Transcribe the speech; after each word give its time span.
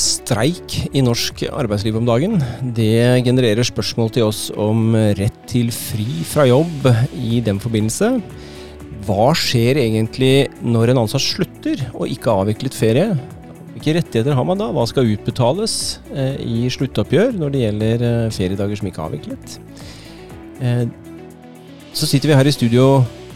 streik 0.00 0.74
i 0.96 1.02
norsk 1.04 1.44
arbeidsliv 1.50 1.98
om 1.98 2.06
dagen. 2.08 2.38
Det 2.76 3.24
genererer 3.26 3.66
spørsmål 3.66 4.12
til 4.14 4.28
oss 4.28 4.48
om 4.56 4.94
rett 5.18 5.40
til 5.50 5.72
fri 5.74 6.22
fra 6.28 6.46
jobb 6.48 6.88
i 7.18 7.42
den 7.44 7.60
forbindelse. 7.62 8.16
Hva 9.08 9.30
skjer 9.36 9.78
egentlig 9.80 10.48
når 10.60 10.92
en 10.92 11.02
ansatt 11.04 11.24
slutter 11.24 11.82
og 11.94 12.10
ikke 12.10 12.30
har 12.30 12.44
avviklet 12.44 12.76
ferie? 12.76 13.12
Hvilke 13.78 13.94
rettigheter 14.00 14.34
har 14.34 14.46
man 14.48 14.58
da? 14.58 14.66
Hva 14.74 14.82
skal 14.90 15.06
utbetales 15.12 16.00
eh, 16.10 16.34
i 16.42 16.66
sluttoppgjør 16.72 17.36
når 17.38 17.52
det 17.54 17.60
gjelder 17.62 18.04
eh, 18.08 18.32
feriedager 18.34 18.80
som 18.80 18.88
ikke 18.90 19.04
er 19.04 19.12
avviklet? 19.12 19.54
Eh, 20.58 20.84
så 21.94 22.08
sitter 22.10 22.32
vi 22.32 22.38
her 22.40 22.50
i 22.50 22.54
studio 22.56 22.88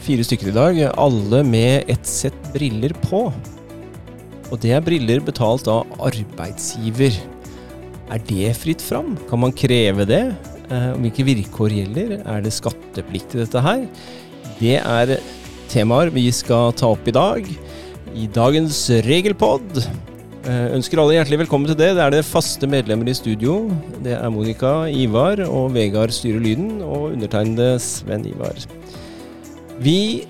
fire 0.03 0.27
stykker 0.27 0.51
i 0.51 0.57
dag, 0.57 0.81
alle 0.99 1.45
med 1.47 1.91
ett 1.93 2.09
sett 2.11 2.51
briller 2.55 2.95
på. 3.07 3.29
Og 4.53 4.61
det 4.61 4.75
er 4.77 4.85
briller 4.85 5.23
betalt 5.25 5.69
av 5.73 5.89
arbeidsgiver. 6.05 7.15
Er 8.13 8.21
det 8.29 8.53
fritt 8.61 8.83
fram? 8.85 9.15
Kan 9.31 9.41
man 9.41 9.55
kreve 9.57 10.05
det? 10.05 10.25
Eh, 10.69 10.91
hvilke 11.01 11.25
vilkår 11.25 11.73
gjelder? 11.79 12.19
Er 12.21 12.45
det 12.45 12.53
skatteplikt 12.53 13.33
i 13.33 13.41
dette 13.47 13.63
her? 13.65 13.87
Det 14.59 14.77
er 14.77 15.15
temaer 15.73 16.13
vi 16.13 16.27
skal 16.37 16.75
ta 16.77 16.91
opp 16.93 17.09
i 17.09 17.15
dag. 17.17 17.49
I 18.13 18.27
dagens 18.29 18.85
regelpod. 19.07 19.81
Eh, 20.43 20.69
ønsker 20.77 21.01
alle 21.01 21.17
hjertelig 21.17 21.47
velkommen 21.47 21.71
til 21.71 21.79
det. 21.81 21.95
Det 21.97 22.05
er 22.05 22.17
det 22.19 22.29
faste 22.29 22.69
medlemmer 22.69 23.09
i 23.09 23.17
studio. 23.17 23.57
Det 24.05 24.19
er 24.19 24.35
Monica 24.35 24.75
Ivar 24.93 25.41
og 25.47 25.73
Vegard 25.73 26.13
styrer 26.13 26.45
lyden, 26.45 26.83
og 26.85 27.15
undertegnede 27.15 27.81
Sven 27.81 28.29
Ivar. 28.29 28.61
Vi 29.81 30.27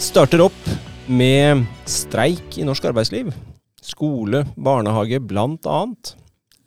starter 0.00 0.46
opp 0.48 0.93
med 1.06 1.64
streik 1.84 2.56
i 2.58 2.64
norsk 2.64 2.86
arbeidsliv, 2.88 3.32
skole, 3.84 4.44
barnehage 4.56 5.20
bl.a., 5.20 5.80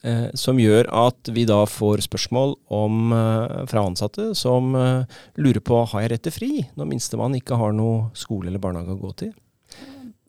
eh, 0.03 0.27
som 0.38 0.59
gjør 0.61 0.89
at 0.93 1.31
vi 1.33 1.47
da 1.49 1.63
får 1.66 2.05
spørsmål 2.05 2.53
om, 2.69 3.13
eh, 3.17 3.65
fra 3.71 3.85
ansatte 3.88 4.30
som 4.38 4.75
eh, 4.77 5.17
lurer 5.41 5.63
på 5.65 5.81
har 5.89 6.05
jeg 6.05 6.13
rett 6.13 6.25
til 6.27 6.35
fri 6.35 6.52
når 6.77 6.91
minstemann 6.91 7.38
ikke 7.39 7.58
har 7.58 7.73
noe 7.73 8.11
skole 8.13 8.52
eller 8.52 8.61
barnehage 8.61 8.93
å 8.93 9.02
gå 9.02 9.13
til. 9.23 9.33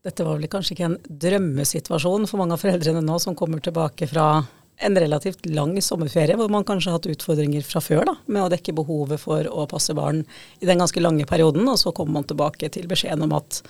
Dette 0.04 0.24
var 0.24 0.38
vel 0.38 0.48
kanskje 0.48 0.76
ikke 0.76 0.88
en 0.88 1.00
drømmesituasjon 1.26 2.28
for 2.30 2.40
mange 2.40 2.56
av 2.56 2.62
foreldrene 2.62 3.04
nå 3.04 3.18
som 3.20 3.36
kommer 3.36 3.60
tilbake 3.60 4.08
fra 4.08 4.30
en 4.78 4.96
relativt 4.96 5.46
lang 5.50 5.74
sommerferie, 5.82 6.36
hvor 6.38 6.50
man 6.52 6.64
kanskje 6.66 6.92
har 6.92 7.00
hatt 7.00 7.10
utfordringer 7.10 7.64
fra 7.66 7.82
før 7.82 8.04
da, 8.06 8.14
med 8.30 8.44
å 8.44 8.50
dekke 8.52 8.76
behovet 8.78 9.20
for 9.20 9.48
å 9.50 9.66
passe 9.70 9.94
barn 9.96 10.22
i 10.62 10.68
den 10.68 10.78
ganske 10.78 11.02
lange 11.02 11.26
perioden, 11.26 11.66
og 11.66 11.80
så 11.80 11.92
kommer 11.94 12.20
man 12.20 12.28
tilbake 12.30 12.70
til 12.72 12.86
beskjeden 12.90 13.26
om 13.26 13.34
at 13.40 13.62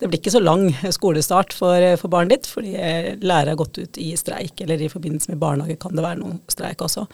det 0.00 0.08
blir 0.08 0.20
ikke 0.20 0.32
så 0.32 0.42
lang 0.42 0.66
skolestart 0.96 1.54
for, 1.56 1.84
for 2.00 2.12
barnet 2.12 2.38
ditt, 2.38 2.50
fordi 2.50 2.74
lærere 3.20 3.52
har 3.52 3.60
gått 3.60 3.80
ut 3.80 4.00
i 4.00 4.10
streik, 4.18 4.60
eller 4.64 4.80
i 4.80 4.90
forbindelse 4.92 5.32
med 5.32 5.40
barnehage 5.42 5.78
kan 5.80 5.96
det 5.96 6.04
være 6.04 6.22
noen 6.22 6.40
streik 6.52 6.82
også. 6.84 7.06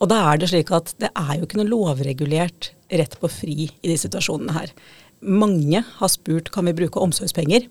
Og 0.00 0.08
da 0.08 0.22
er 0.30 0.40
det 0.40 0.48
slik 0.52 0.72
at 0.72 0.94
det 1.00 1.10
er 1.12 1.34
jo 1.36 1.46
ikke 1.46 1.60
noe 1.60 1.68
lovregulert 1.68 2.72
rett 2.90 3.16
på 3.20 3.28
fri 3.30 3.68
i 3.68 3.90
de 3.90 3.96
situasjonene 4.00 4.56
her. 4.56 4.72
Mange 5.20 5.82
har 5.84 6.12
spurt 6.12 6.48
kan 6.52 6.68
vi 6.68 6.76
bruke 6.76 7.02
omsorgspenger. 7.02 7.66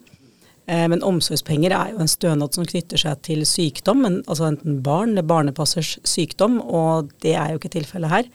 Eh, 0.69 0.85
men 0.91 1.05
omsorgspenger 1.05 1.73
er 1.73 1.93
jo 1.93 2.03
en 2.03 2.11
stønad 2.11 2.53
som 2.53 2.67
knytter 2.69 3.01
seg 3.01 3.23
til 3.25 3.41
sykdom, 3.49 4.05
altså 4.21 4.51
enten 4.51 4.83
barn 4.85 5.15
eller 5.15 5.25
barnepassers 5.25 5.95
sykdom, 6.07 6.59
og 6.61 7.09
det 7.25 7.33
er 7.33 7.53
jo 7.53 7.61
ikke 7.61 7.73
tilfellet 7.79 8.13
her. 8.13 8.29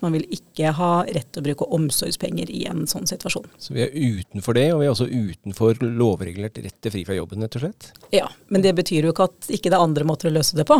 Så 0.00 0.06
man 0.06 0.14
vil 0.16 0.22
ikke 0.32 0.70
ha 0.78 1.02
rett 1.04 1.26
til 1.28 1.42
å 1.42 1.44
bruke 1.44 1.66
omsorgspenger 1.76 2.48
i 2.48 2.62
en 2.70 2.86
sånn 2.88 3.04
situasjon. 3.04 3.50
Så 3.60 3.74
vi 3.76 3.82
er 3.84 3.90
utenfor 3.92 4.56
det, 4.56 4.62
og 4.72 4.80
vi 4.80 4.86
er 4.86 4.94
også 4.94 5.08
utenfor 5.12 5.82
lovregulert 5.84 6.56
rett 6.56 6.76
til 6.80 6.94
fri 6.94 7.02
fra 7.04 7.18
jobben, 7.18 7.44
rett 7.44 7.58
og 7.58 7.66
slett? 7.66 7.88
Ja, 8.16 8.30
men 8.48 8.64
det 8.64 8.72
betyr 8.78 9.04
jo 9.04 9.12
ikke 9.12 9.26
at 9.28 9.50
ikke 9.52 9.68
det 9.68 9.76
er 9.76 9.84
andre 9.84 10.06
måter 10.08 10.30
å 10.30 10.32
løse 10.32 10.56
det 10.56 10.64
på. 10.70 10.78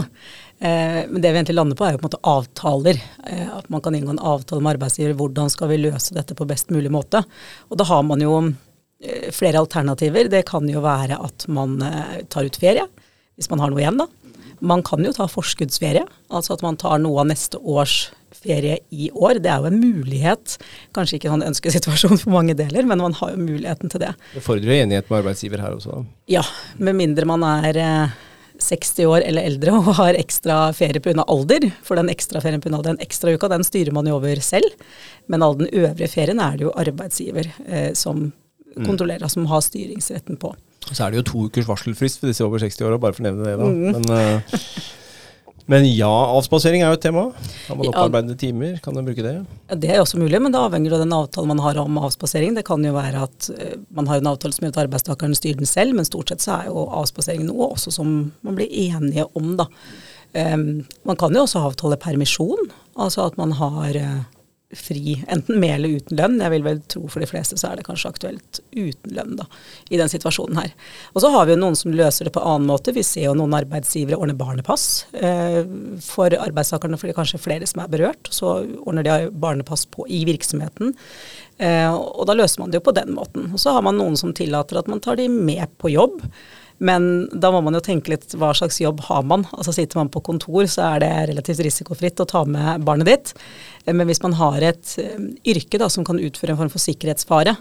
Eh, 0.64 1.02
men 1.10 1.20
det 1.20 1.34
vi 1.34 1.42
egentlig 1.42 1.58
lander 1.58 1.76
på 1.76 1.84
er 1.84 1.92
jo 1.92 2.00
på 2.00 2.06
en 2.06 2.08
måte 2.08 2.22
avtaler. 2.32 3.02
Eh, 3.28 3.50
at 3.58 3.68
man 3.68 3.84
kan 3.84 3.98
inngå 3.98 4.14
en 4.14 4.22
avtale 4.32 4.64
med 4.64 4.78
arbeidsgiver. 4.78 5.12
Hvordan 5.18 5.52
skal 5.52 5.68
vi 5.74 5.82
løse 5.82 6.16
dette 6.16 6.38
på 6.38 6.46
best 6.48 6.72
mulig 6.72 6.92
måte? 6.94 7.20
Og 7.68 7.76
da 7.76 7.84
har 7.90 8.06
man 8.08 8.24
jo 8.24 8.38
eh, 8.40 9.28
flere 9.36 9.60
alternativer. 9.60 10.32
Det 10.32 10.46
kan 10.48 10.64
jo 10.72 10.80
være 10.86 11.18
at 11.20 11.44
man 11.52 11.76
eh, 11.84 12.22
tar 12.32 12.48
ut 12.48 12.56
ferie, 12.62 12.88
hvis 13.36 13.52
man 13.52 13.60
har 13.60 13.68
noe 13.68 13.84
igjen, 13.84 14.00
da. 14.00 14.08
Man 14.64 14.80
kan 14.84 15.04
jo 15.04 15.12
ta 15.16 15.28
forskuddsferie, 15.28 16.06
altså 16.32 16.56
at 16.56 16.64
man 16.64 16.80
tar 16.80 16.98
noe 17.00 17.20
av 17.22 17.28
neste 17.28 17.60
års 17.60 18.10
ferie 18.40 18.78
i 18.90 19.10
år. 19.12 19.40
Det 19.42 19.52
er 19.52 19.60
jo 19.60 19.70
en 19.70 19.80
mulighet. 19.80 20.56
Kanskje 20.96 21.18
ikke 21.18 21.34
en 21.34 21.46
ønskesituasjon 21.50 22.20
for 22.22 22.34
mange 22.34 22.56
deler, 22.58 22.88
men 22.88 23.02
man 23.02 23.16
har 23.20 23.34
jo 23.34 23.42
muligheten 23.42 23.92
til 23.92 24.04
det. 24.04 24.14
Det 24.34 24.44
fordrer 24.44 24.80
enighet 24.80 25.10
med 25.10 25.22
arbeidsgiver 25.22 25.62
her 25.64 25.76
også? 25.76 26.02
Ja, 26.30 26.44
med 26.78 26.98
mindre 26.98 27.28
man 27.28 27.44
er 27.46 27.80
eh, 27.80 28.18
60 28.60 29.06
år 29.08 29.24
eller 29.24 29.46
eldre 29.48 29.74
og 29.78 29.92
har 30.00 30.18
ekstra 30.18 30.58
ferie 30.76 31.02
pga. 31.02 31.24
alder. 31.26 31.70
For 31.86 31.98
den 31.98 32.10
ekstra 32.12 32.42
ferien 32.44 32.60
pga. 32.60 32.82
den 32.84 33.00
ekstra 33.00 33.34
uka, 33.34 33.48
den 33.48 33.64
styrer 33.64 33.92
man 33.96 34.08
jo 34.08 34.18
over 34.20 34.40
selv. 34.44 34.68
Men 35.26 35.42
all 35.42 35.58
den 35.58 35.70
øvrige 35.72 36.08
ferien 36.08 36.40
er 36.40 36.56
det 36.56 36.68
jo 36.68 36.74
arbeidsgiver 36.76 37.50
eh, 37.66 37.92
som 37.94 38.30
mm. 38.76 38.86
kontrollerer, 38.86 39.28
som 39.28 39.46
har 39.46 39.64
styringsretten 39.64 40.40
på. 40.40 40.54
Så 40.90 41.04
er 41.04 41.12
det 41.12 41.20
jo 41.20 41.28
to 41.28 41.44
ukers 41.48 41.68
varselfrist 41.68 42.20
for 42.20 42.30
disse 42.30 42.44
over 42.44 42.58
60 42.62 42.86
åra, 42.88 42.98
bare 43.00 43.14
for 43.16 43.22
å 43.22 43.28
nevne 43.28 43.46
det. 43.46 43.56
da. 43.60 43.68
Mm. 43.68 43.92
Men, 43.94 44.04
uh, 44.08 44.90
men 45.70 45.86
ja, 45.86 46.10
avspasering 46.34 46.82
er 46.82 46.90
jo 46.90 46.98
et 46.98 47.04
tema. 47.04 47.22
Har 47.68 47.78
man 47.78 47.90
opparbeide 47.92 48.34
timer, 48.38 48.80
kan 48.82 48.96
man 48.96 49.06
bruke 49.06 49.22
det? 49.22 49.36
Ja, 49.70 49.76
Det 49.78 49.92
er 49.94 50.00
også 50.02 50.18
mulig, 50.18 50.40
men 50.42 50.50
det 50.50 50.58
avhenger 50.58 50.96
av 50.96 51.04
den 51.04 51.14
avtalen 51.14 51.52
man 51.52 51.62
har 51.62 51.78
om 51.78 52.00
avspasering. 52.00 52.56
Det 52.58 52.64
kan 52.66 52.82
jo 52.82 52.96
være 52.96 53.22
at 53.28 53.50
uh, 53.54 53.76
man 53.94 54.10
har 54.10 54.18
en 54.18 54.32
avtale 54.32 54.56
som 54.56 54.66
gjør 54.66 54.74
at 54.74 54.82
arbeidstakeren 54.84 55.38
styrer 55.38 55.62
den 55.62 55.70
selv, 55.70 55.94
men 55.94 56.08
stort 56.08 56.32
sett 56.32 56.42
så 56.42 56.56
er 56.56 56.72
jo 56.72 56.88
avspasering 57.02 57.46
noe 57.46 57.70
også 57.76 57.94
som 58.00 58.10
man 58.42 58.58
blir 58.58 58.66
enige 58.88 59.28
om, 59.38 59.54
da. 59.60 59.68
Um, 60.34 60.82
man 61.06 61.18
kan 61.18 61.34
jo 61.34 61.46
også 61.46 61.62
avtale 61.70 61.98
permisjon, 62.02 62.70
altså 62.98 63.30
at 63.30 63.38
man 63.38 63.54
har 63.58 63.94
uh, 64.02 64.18
fri, 64.76 65.24
enten 65.28 65.58
med 65.60 65.74
eller 65.74 65.98
uten 65.98 66.16
lønn. 66.16 66.38
Jeg 66.42 66.52
vil 66.52 66.64
vel 66.64 66.80
tro 66.92 67.02
for 67.10 67.22
de 67.22 67.28
fleste 67.28 67.58
så 67.58 67.70
er 67.70 67.80
det 67.80 67.86
kanskje 67.88 68.12
aktuelt 68.12 68.60
uten 68.70 69.14
lønn 69.16 69.34
da, 69.40 69.46
i 69.90 69.98
den 69.98 70.10
situasjonen 70.12 70.60
her. 70.60 70.74
Og 71.14 71.24
så 71.24 71.30
har 71.34 71.48
vi 71.48 71.56
jo 71.56 71.60
noen 71.62 71.78
som 71.78 71.94
løser 71.94 72.28
det 72.28 72.34
på 72.36 72.44
annen 72.44 72.70
måte. 72.70 72.94
Vi 72.94 73.04
ser 73.06 73.26
jo 73.26 73.34
noen 73.38 73.56
arbeidsgivere 73.58 74.18
ordne 74.20 74.36
barnepass 74.38 74.86
eh, 75.18 75.64
for 76.06 76.36
arbeidstakerne, 76.38 77.00
for 77.00 77.08
det 77.08 77.16
er 77.16 77.20
kanskje 77.20 77.42
flere 77.42 77.66
som 77.70 77.82
er 77.82 77.90
berørt. 77.92 78.30
Så 78.30 78.60
ordner 78.84 79.06
de 79.06 79.18
barnepass 79.34 79.86
på, 79.90 80.06
i 80.06 80.22
virksomheten. 80.28 80.94
Eh, 81.58 81.90
og 81.90 82.24
da 82.30 82.38
løser 82.38 82.62
man 82.62 82.70
det 82.70 82.80
jo 82.80 82.86
på 82.86 82.96
den 82.96 83.14
måten. 83.16 83.50
Og 83.50 83.60
så 83.62 83.74
har 83.74 83.84
man 83.86 83.98
noen 83.98 84.18
som 84.20 84.34
tillater 84.36 84.78
at 84.78 84.90
man 84.90 85.02
tar 85.02 85.18
de 85.18 85.26
med 85.32 85.66
på 85.82 85.90
jobb. 85.92 86.22
Men 86.80 87.28
da 87.36 87.50
må 87.52 87.60
man 87.60 87.76
jo 87.76 87.82
tenke 87.84 88.14
litt 88.14 88.32
hva 88.40 88.54
slags 88.56 88.78
jobb 88.80 89.02
har 89.10 89.24
man. 89.28 89.44
Altså 89.52 89.74
Sitter 89.76 90.00
man 90.00 90.08
på 90.12 90.22
kontor, 90.24 90.64
så 90.70 90.86
er 90.94 91.02
det 91.02 91.10
relativt 91.28 91.60
risikofritt 91.66 92.22
å 92.24 92.28
ta 92.28 92.40
med 92.48 92.86
barnet 92.86 93.10
ditt. 93.10 93.32
Eh, 93.84 93.92
men 93.92 94.08
hvis 94.08 94.22
man 94.24 94.36
har 94.38 94.64
et 94.64 94.94
eh, 95.02 95.18
yrke 95.52 95.80
da, 95.80 95.90
som 95.92 96.06
kan 96.08 96.20
utføre 96.20 96.56
en 96.56 96.62
form 96.62 96.72
for 96.72 96.80
sikkerhetsfare, 96.80 97.54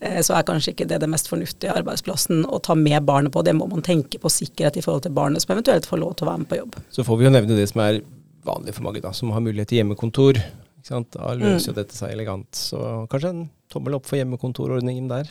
eh, 0.00 0.16
så 0.24 0.38
er 0.38 0.48
kanskje 0.48 0.72
ikke 0.72 0.88
det 0.88 1.02
det 1.04 1.10
mest 1.12 1.28
fornuftige 1.28 1.76
arbeidsplassen 1.76 2.46
å 2.48 2.62
ta 2.64 2.76
med 2.78 3.04
barnet 3.04 3.34
på. 3.36 3.44
Det 3.44 3.52
må 3.58 3.68
man 3.68 3.84
tenke 3.84 4.22
på 4.22 4.32
sikkerhet 4.32 4.80
i 4.80 4.86
forhold 4.86 5.04
til 5.04 5.16
barnet 5.16 5.44
som 5.44 5.52
eventuelt 5.58 5.88
får 5.90 6.00
lov 6.00 6.16
til 6.16 6.24
å 6.24 6.32
være 6.32 6.44
med 6.46 6.52
på 6.54 6.62
jobb. 6.62 6.80
Så 6.88 7.04
får 7.04 7.20
vi 7.20 7.28
jo 7.28 7.36
nevne 7.36 7.60
det 7.60 7.68
som 7.68 7.84
er 7.84 8.00
vanlig 8.48 8.76
for 8.78 8.88
mange, 8.88 9.04
da, 9.04 9.12
som 9.16 9.36
har 9.36 9.44
mulighet 9.44 9.74
til 9.74 9.82
hjemmekontor. 9.82 10.40
Da 10.84 11.32
løser 11.32 11.70
jo 11.70 11.72
mm. 11.72 11.78
dette 11.78 11.96
seg 11.96 12.12
elegant. 12.12 12.50
Så 12.58 12.78
kanskje 13.12 13.30
en 13.32 13.44
tommel 13.72 13.96
opp 13.96 14.04
for 14.08 14.18
hjemmekontorordningen 14.18 15.08
der. 15.08 15.30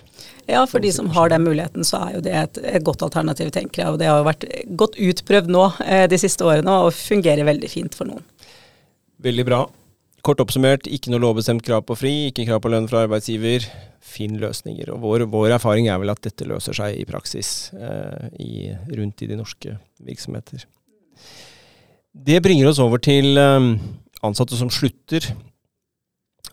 Ja, 0.50 0.64
for 0.70 0.84
de 0.84 0.90
som 0.96 1.12
har 1.14 1.30
den 1.30 1.46
muligheten, 1.46 1.86
så 1.88 2.02
er 2.08 2.18
jo 2.18 2.24
det 2.26 2.34
et, 2.40 2.60
et 2.74 2.86
godt 2.86 3.06
alternativ, 3.06 3.52
tenker 3.54 3.84
jeg. 3.84 3.94
Og 3.94 4.02
det 4.02 4.10
har 4.10 4.20
jo 4.22 4.28
vært 4.28 4.48
godt 4.80 4.98
utprøvd 4.98 5.54
nå 5.54 5.68
eh, 5.86 6.08
de 6.10 6.20
siste 6.22 6.46
årene, 6.48 6.80
og 6.88 6.98
fungerer 6.98 7.46
veldig 7.48 7.70
fint 7.72 7.96
for 7.98 8.10
noen. 8.10 8.26
Veldig 9.24 9.48
bra. 9.48 9.62
Kort 10.24 10.42
oppsummert, 10.42 10.88
ikke 10.88 11.12
noe 11.12 11.22
lovbestemt 11.22 11.66
krav 11.68 11.86
på 11.88 11.98
fri, 12.00 12.14
ikke 12.32 12.48
krav 12.48 12.64
på 12.64 12.74
lønn 12.74 12.90
fra 12.90 13.06
arbeidsgiver. 13.06 13.70
Finn 14.04 14.38
løsninger. 14.42 14.90
Og 14.96 15.02
vår, 15.04 15.28
vår, 15.32 15.54
erfaring 15.60 15.88
er 15.92 16.02
vel 16.02 16.12
at 16.14 16.26
dette 16.26 16.48
løser 16.50 16.76
seg 16.76 16.98
i 17.00 17.08
praksis 17.08 17.72
eh, 17.78 18.30
i, 18.42 18.54
rundt 18.98 19.24
i 19.24 19.30
de 19.30 19.40
norske 19.40 19.78
virksomheter. 20.04 20.66
Det 22.14 22.42
bringer 22.46 22.70
oss 22.70 22.82
over 22.84 23.02
til 23.02 23.38
eh, 23.40 23.74
ansatte 24.24 24.58
som 24.60 24.72
slutter 24.74 25.32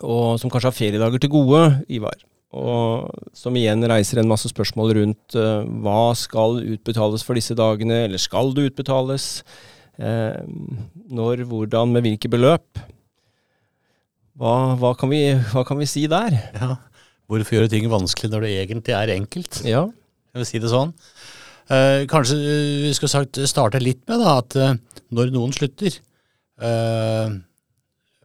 og 0.01 0.41
som 0.41 0.51
kanskje 0.53 0.71
har 0.71 0.77
feriedager 0.77 1.23
til 1.23 1.33
gode, 1.33 1.63
Ivar. 1.93 2.19
Og 2.51 3.11
som 3.37 3.55
igjen 3.55 3.85
reiser 3.87 4.21
en 4.21 4.31
masse 4.31 4.49
spørsmål 4.51 4.95
rundt 4.99 5.37
uh, 5.39 5.63
hva 5.85 6.11
skal 6.19 6.59
utbetales 6.75 7.23
for 7.27 7.39
disse 7.39 7.55
dagene, 7.59 8.07
eller 8.09 8.19
skal 8.19 8.51
det 8.57 8.71
utbetales? 8.73 9.45
Uh, 10.01 10.35
når, 11.15 11.45
hvordan, 11.47 11.93
med 11.95 12.07
hvilke 12.07 12.31
beløp? 12.33 12.81
Hva, 14.41 14.75
hva, 14.81 14.95
kan 14.99 15.13
vi, 15.13 15.23
hva, 15.53 15.63
kan 15.69 15.79
vi, 15.79 15.89
si 15.91 16.07
der? 16.11 16.41
Ja, 16.57 16.77
Hvorfor 17.31 17.61
gjøre 17.61 17.71
ting 17.71 17.85
vanskelig 17.87 18.33
når 18.33 18.43
det 18.43 18.55
egentlig 18.65 18.95
er 18.97 19.13
enkelt? 19.15 19.61
Ja. 19.63 19.85
Jeg 20.35 20.43
vil 20.43 20.49
si 20.49 20.63
det 20.63 20.73
sånn. 20.73 20.91
Uh, 21.71 22.03
kanskje 22.11 22.41
vi 22.41 22.91
skulle 22.97 23.13
sagt, 23.13 23.39
starte 23.47 23.79
litt 23.83 24.03
med 24.11 24.25
da, 24.25 24.41
at 24.43 24.59
når 25.15 25.31
noen 25.35 25.55
slutter, 25.55 26.01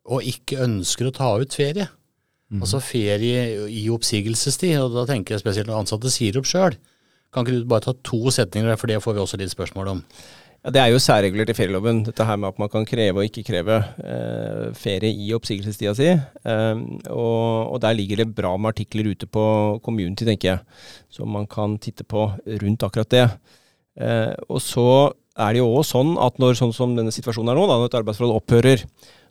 og 0.05 0.25
ikke 0.25 0.61
ønsker 0.65 1.09
å 1.09 1.15
ta 1.15 1.31
ut 1.41 1.57
ferie. 1.57 1.87
Mm. 2.53 2.61
Altså 2.61 2.81
ferie 2.83 3.67
i 3.73 3.87
oppsigelsestid, 3.93 4.77
og 4.83 4.93
da 4.93 5.07
tenker 5.09 5.35
jeg 5.35 5.43
spesielt 5.43 5.69
når 5.69 5.83
ansatte 5.83 6.13
sier 6.13 6.37
opp 6.39 6.49
sjøl. 6.49 6.77
Kan 7.33 7.45
ikke 7.45 7.61
du 7.61 7.69
bare 7.69 7.87
ta 7.87 7.95
to 8.05 8.31
setninger 8.31 8.69
der, 8.69 8.79
for 8.79 8.91
det 8.91 9.01
får 9.03 9.17
vi 9.17 9.23
også 9.23 9.39
litt 9.41 9.53
spørsmål 9.53 9.95
om. 9.95 10.03
Ja, 10.65 10.71
Det 10.73 10.81
er 10.81 10.89
jo 10.89 11.01
særregler 11.01 11.45
til 11.45 11.57
ferieloven, 11.57 12.03
dette 12.07 12.25
her 12.25 12.37
med 12.41 12.53
at 12.53 12.61
man 12.61 12.69
kan 12.73 12.87
kreve 12.89 13.21
og 13.21 13.27
ikke 13.27 13.43
kreve 13.45 13.75
eh, 14.01 14.71
ferie 14.73 15.11
i 15.13 15.33
oppsigelsestida 15.35 15.93
si. 15.97 16.07
Eh, 16.13 16.79
og, 17.09 17.73
og, 17.73 17.81
der 17.81 17.93
ligger 17.93 18.23
det 18.23 18.33
bra 18.33 18.55
med 18.57 18.73
artikler 18.73 19.11
ute 19.11 19.27
på 19.29 19.43
Community, 19.85 20.25
tenker 20.25 20.49
jeg, 20.49 20.63
som 21.09 21.29
man 21.29 21.45
kan 21.45 21.77
titte 21.77 22.05
på 22.05 22.31
rundt 22.63 22.87
akkurat 22.87 23.13
det. 23.13 23.27
Eh, 23.99 24.33
og 24.49 24.61
så 24.61 25.13
er 25.37 25.53
det 25.53 25.61
jo 25.61 25.69
òg 25.75 25.85
sånn 25.85 26.15
at 26.17 26.41
når 26.41 26.57
sånn 26.57 26.73
som 26.73 26.95
denne 26.97 27.13
situasjonen 27.13 27.51
er 27.51 27.59
nå, 27.59 27.67
da, 27.69 27.77
når 27.77 27.91
et 27.91 27.99
arbeidsforhold 27.99 28.39
opphører, 28.39 28.85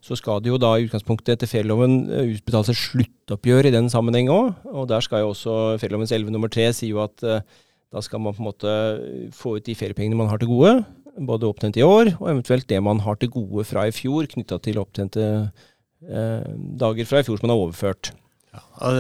så 0.05 0.17
skal 0.19 0.43
det 0.45 0.51
jo 0.53 0.61
da 0.61 0.75
i 0.77 0.85
utgangspunktet 0.85 1.39
etter 1.39 1.49
ferieloven 1.49 1.95
eh, 2.12 2.33
utbetales 2.35 2.73
et 2.73 2.81
sluttoppgjør 2.81 3.71
i 3.71 3.75
den 3.75 3.89
sammenheng 3.93 4.29
òg. 4.33 4.51
Og 4.75 4.89
der 4.91 5.05
skal 5.05 5.25
jo 5.25 5.31
også 5.33 5.55
ferielovens 5.81 6.12
11 6.12 6.35
nummer 6.35 6.53
3 6.53 6.69
si 6.77 6.91
jo 6.91 7.01
at 7.05 7.25
eh, 7.25 7.41
da 7.95 8.03
skal 8.05 8.21
man 8.21 8.35
på 8.37 8.43
en 8.43 8.49
måte 8.51 8.75
få 9.37 9.56
ut 9.56 9.65
de 9.65 9.77
feriepengene 9.79 10.19
man 10.19 10.29
har 10.29 10.43
til 10.43 10.51
gode, 10.51 10.75
både 11.25 11.47
opptjent 11.47 11.79
i 11.79 11.87
år, 11.87 12.11
og 12.19 12.27
eventuelt 12.33 12.67
det 12.69 12.81
man 12.83 13.01
har 13.05 13.17
til 13.21 13.31
gode 13.33 13.65
fra 13.69 13.87
i 13.87 13.95
fjor, 13.95 14.27
knytta 14.33 14.59
til 14.65 14.81
opptjente 14.83 15.29
eh, 15.31 16.49
dager 16.83 17.09
fra 17.09 17.23
i 17.23 17.27
fjor 17.27 17.39
som 17.39 17.47
man 17.47 17.55
har 17.55 17.62
overført. 17.69 18.11
Ja, 18.55 18.91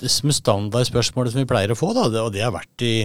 det 0.00 0.10
som 0.12 0.32
standardspørsmålet 0.32 1.34
som 1.34 1.44
vi 1.44 1.48
pleier 1.48 1.72
å 1.72 1.78
få, 1.78 1.92
da, 1.96 2.08
og 2.24 2.32
det 2.34 2.42
har 2.44 2.56
vært 2.56 2.84
i, 2.84 2.96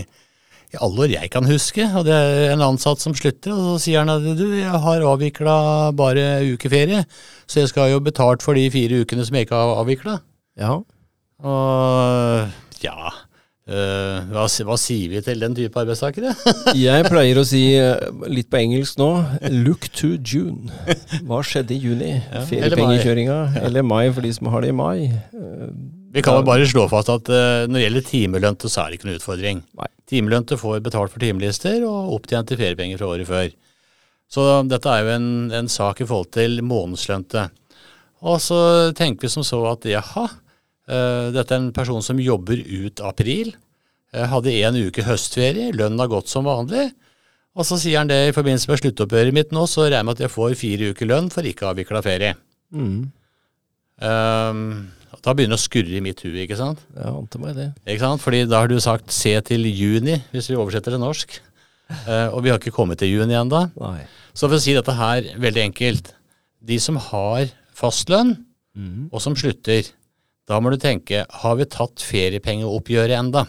i 0.73 0.79
alle 0.83 1.05
år 1.05 1.13
jeg 1.13 1.31
kan 1.31 1.47
huske, 1.47 1.85
og 1.95 2.03
det 2.07 2.15
er 2.15 2.51
en 2.51 2.65
ansatt 2.65 2.99
som 3.03 3.15
slutter, 3.15 3.53
og 3.55 3.63
så 3.63 3.85
sier 3.85 4.03
han 4.03 4.11
at 4.11 4.25
du, 4.39 4.47
jeg 4.57 4.81
har 4.83 5.05
avvikla 5.13 5.57
bare 5.95 6.25
ukeferie, 6.51 7.05
så 7.47 7.63
jeg 7.63 7.71
skal 7.71 7.93
jo 7.93 8.03
betalt 8.03 8.43
for 8.43 8.57
de 8.57 8.67
fire 8.73 9.03
ukene 9.03 9.23
som 9.27 9.37
jeg 9.37 9.47
ikke 9.47 9.61
har 9.61 9.79
avvikla. 9.83 10.19
Ja. 10.59 10.75
Og 11.47 12.83
ja, 12.83 13.13
Uh, 13.67 14.23
hva, 14.31 14.45
hva, 14.47 14.75
sier 14.79 15.11
vi 15.11 15.19
til 15.19 15.41
den 15.43 15.51
type 15.51 15.75
arbeidstakere? 15.75 16.31
jeg 16.87 17.07
pleier 17.09 17.35
å 17.35 17.43
si, 17.43 17.65
uh, 17.75 17.99
litt 18.31 18.47
på 18.47 18.61
engelsk 18.61 18.95
nå, 19.01 19.09
'look 19.51 19.89
to 19.91 20.13
June'. 20.15 20.71
Hva 21.27 21.41
skjedde 21.43 21.75
i 21.75 21.81
juni? 21.83 22.13
Ja, 22.15 22.45
Feriepengekjøringa. 22.47 23.59
Eller 23.67 23.83
mai 23.83 24.07
for 24.15 24.23
de 24.23 24.31
som 24.31 24.47
har 24.53 24.63
det 24.63 24.71
i 24.71 24.77
mai. 24.77 25.11
Uh, 25.35 25.67
vi 26.17 26.25
kan 26.25 26.39
vel 26.39 26.47
bare 26.47 26.65
slå 26.69 26.87
fast 26.91 27.13
at 27.13 27.29
når 27.29 27.77
det 27.77 27.85
gjelder 27.85 28.09
timelønte, 28.09 28.71
så 28.73 28.83
er 28.83 28.89
det 28.89 28.99
ikke 28.99 29.09
noen 29.11 29.21
utfordring. 29.21 29.61
Nei. 29.77 29.89
Timelønte 30.07 30.57
får 30.59 30.81
betalt 30.85 31.13
for 31.13 31.21
timelister 31.21 31.83
og 31.85 32.15
opptjente 32.15 32.57
feriepenger 32.57 32.99
fra 32.99 33.09
året 33.13 33.29
før. 33.29 33.49
Så 34.31 34.43
dette 34.67 34.91
er 34.91 35.03
jo 35.03 35.13
en, 35.15 35.29
en 35.55 35.69
sak 35.71 36.01
i 36.03 36.07
forhold 36.07 36.31
til 36.35 36.59
månedslønte. 36.67 37.47
Og 38.27 38.39
så 38.43 38.59
tenker 38.97 39.27
vi 39.27 39.31
som 39.31 39.45
så 39.45 39.59
at 39.69 39.87
jaha, 39.87 40.25
uh, 40.27 41.27
dette 41.35 41.53
er 41.53 41.61
en 41.61 41.73
person 41.75 42.03
som 42.03 42.19
jobber 42.21 42.59
ut 42.59 43.03
april. 43.07 43.53
Uh, 44.15 44.25
hadde 44.31 44.55
en 44.67 44.79
uke 44.87 45.05
høstferie, 45.07 45.73
lønnen 45.75 46.01
har 46.03 46.11
gått 46.11 46.31
som 46.31 46.47
vanlig. 46.47 46.89
Og 47.57 47.65
så 47.65 47.79
sier 47.81 48.01
han 48.01 48.09
det 48.11 48.19
i 48.27 48.35
forbindelse 48.35 48.69
med 48.69 48.81
sluttoppgjøret 48.81 49.35
mitt 49.35 49.55
nå, 49.55 49.63
så 49.69 49.87
regner 49.87 50.01
jeg 50.01 50.07
med 50.07 50.17
at 50.17 50.25
jeg 50.27 50.35
får 50.35 50.59
fire 50.59 50.91
uker 50.93 51.09
lønn 51.09 51.31
for 51.33 51.47
ikke 51.47 51.71
avvikla 51.71 52.03
ferie. 52.05 52.35
Mm. 52.75 52.99
Um, 53.97 54.61
da 55.23 55.33
begynner 55.33 55.55
det 55.55 55.61
å 55.61 55.65
skurre 55.65 55.97
i 55.97 56.03
mitt 56.03 56.21
hue, 56.25 56.35
ikke 56.43 56.57
sant? 56.59 56.81
Ja, 56.95 57.11
ante 57.13 57.39
meg 57.41 57.55
det. 57.57 57.67
Ikke 57.85 58.03
sant? 58.03 58.23
Fordi 58.23 58.43
da 58.47 58.61
har 58.63 58.71
du 58.71 58.77
sagt 58.83 59.13
se 59.15 59.33
til 59.47 59.67
juni, 59.69 60.19
hvis 60.33 60.49
vi 60.51 60.57
oversetter 60.59 60.95
det 60.95 61.01
norsk. 61.01 61.39
Uh, 61.87 62.33
og 62.35 62.41
vi 62.43 62.51
har 62.51 62.59
ikke 62.59 62.75
kommet 62.75 62.99
til 62.99 63.13
juni 63.13 63.37
ennå. 63.37 63.63
Så 64.35 64.49
for 64.49 64.57
å 64.57 64.61
si 64.61 64.75
dette 64.75 64.95
her 64.97 65.29
veldig 65.39 65.63
enkelt. 65.69 66.11
De 66.67 66.79
som 66.83 66.97
har 67.09 67.47
fastlønn, 67.77 68.35
mm. 68.75 69.07
og 69.11 69.23
som 69.23 69.37
slutter, 69.39 69.87
da 70.47 70.59
må 70.63 70.71
du 70.71 70.79
tenke 70.81 71.25
har 71.41 71.55
vi 71.59 71.67
tatt 71.71 72.03
feriepengeoppgjøret 72.07 73.17
enda? 73.19 73.45